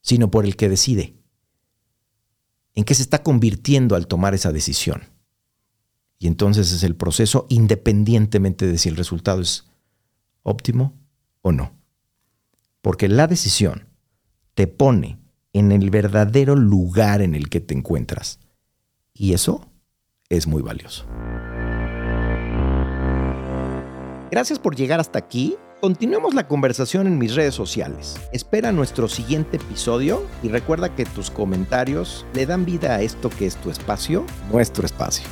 sino 0.00 0.30
por 0.30 0.44
el 0.44 0.56
que 0.56 0.68
decide. 0.68 1.16
¿En 2.74 2.84
qué 2.84 2.94
se 2.94 3.02
está 3.02 3.22
convirtiendo 3.22 3.96
al 3.96 4.06
tomar 4.06 4.34
esa 4.34 4.52
decisión? 4.52 5.02
Y 6.18 6.28
entonces 6.28 6.72
es 6.72 6.82
el 6.84 6.94
proceso 6.94 7.46
independientemente 7.48 8.66
de 8.66 8.78
si 8.78 8.88
el 8.88 8.96
resultado 8.96 9.40
es 9.40 9.64
óptimo 10.42 10.98
o 11.40 11.52
no. 11.52 11.76
Porque 12.80 13.08
la 13.08 13.26
decisión 13.26 13.88
te 14.54 14.66
pone 14.66 15.21
en 15.52 15.72
el 15.72 15.90
verdadero 15.90 16.56
lugar 16.56 17.22
en 17.22 17.34
el 17.34 17.48
que 17.48 17.60
te 17.60 17.74
encuentras. 17.74 18.38
Y 19.14 19.34
eso 19.34 19.66
es 20.28 20.46
muy 20.46 20.62
valioso. 20.62 21.06
Gracias 24.30 24.58
por 24.58 24.74
llegar 24.74 24.98
hasta 24.98 25.18
aquí. 25.18 25.56
Continuemos 25.82 26.32
la 26.32 26.46
conversación 26.46 27.06
en 27.06 27.18
mis 27.18 27.34
redes 27.34 27.54
sociales. 27.54 28.16
Espera 28.32 28.72
nuestro 28.72 29.08
siguiente 29.08 29.56
episodio 29.56 30.24
y 30.42 30.48
recuerda 30.48 30.94
que 30.94 31.04
tus 31.04 31.30
comentarios 31.30 32.24
le 32.32 32.46
dan 32.46 32.64
vida 32.64 32.94
a 32.94 33.02
esto 33.02 33.28
que 33.28 33.46
es 33.46 33.56
tu 33.56 33.68
espacio, 33.68 34.24
nuestro 34.50 34.86
espacio. 34.86 35.26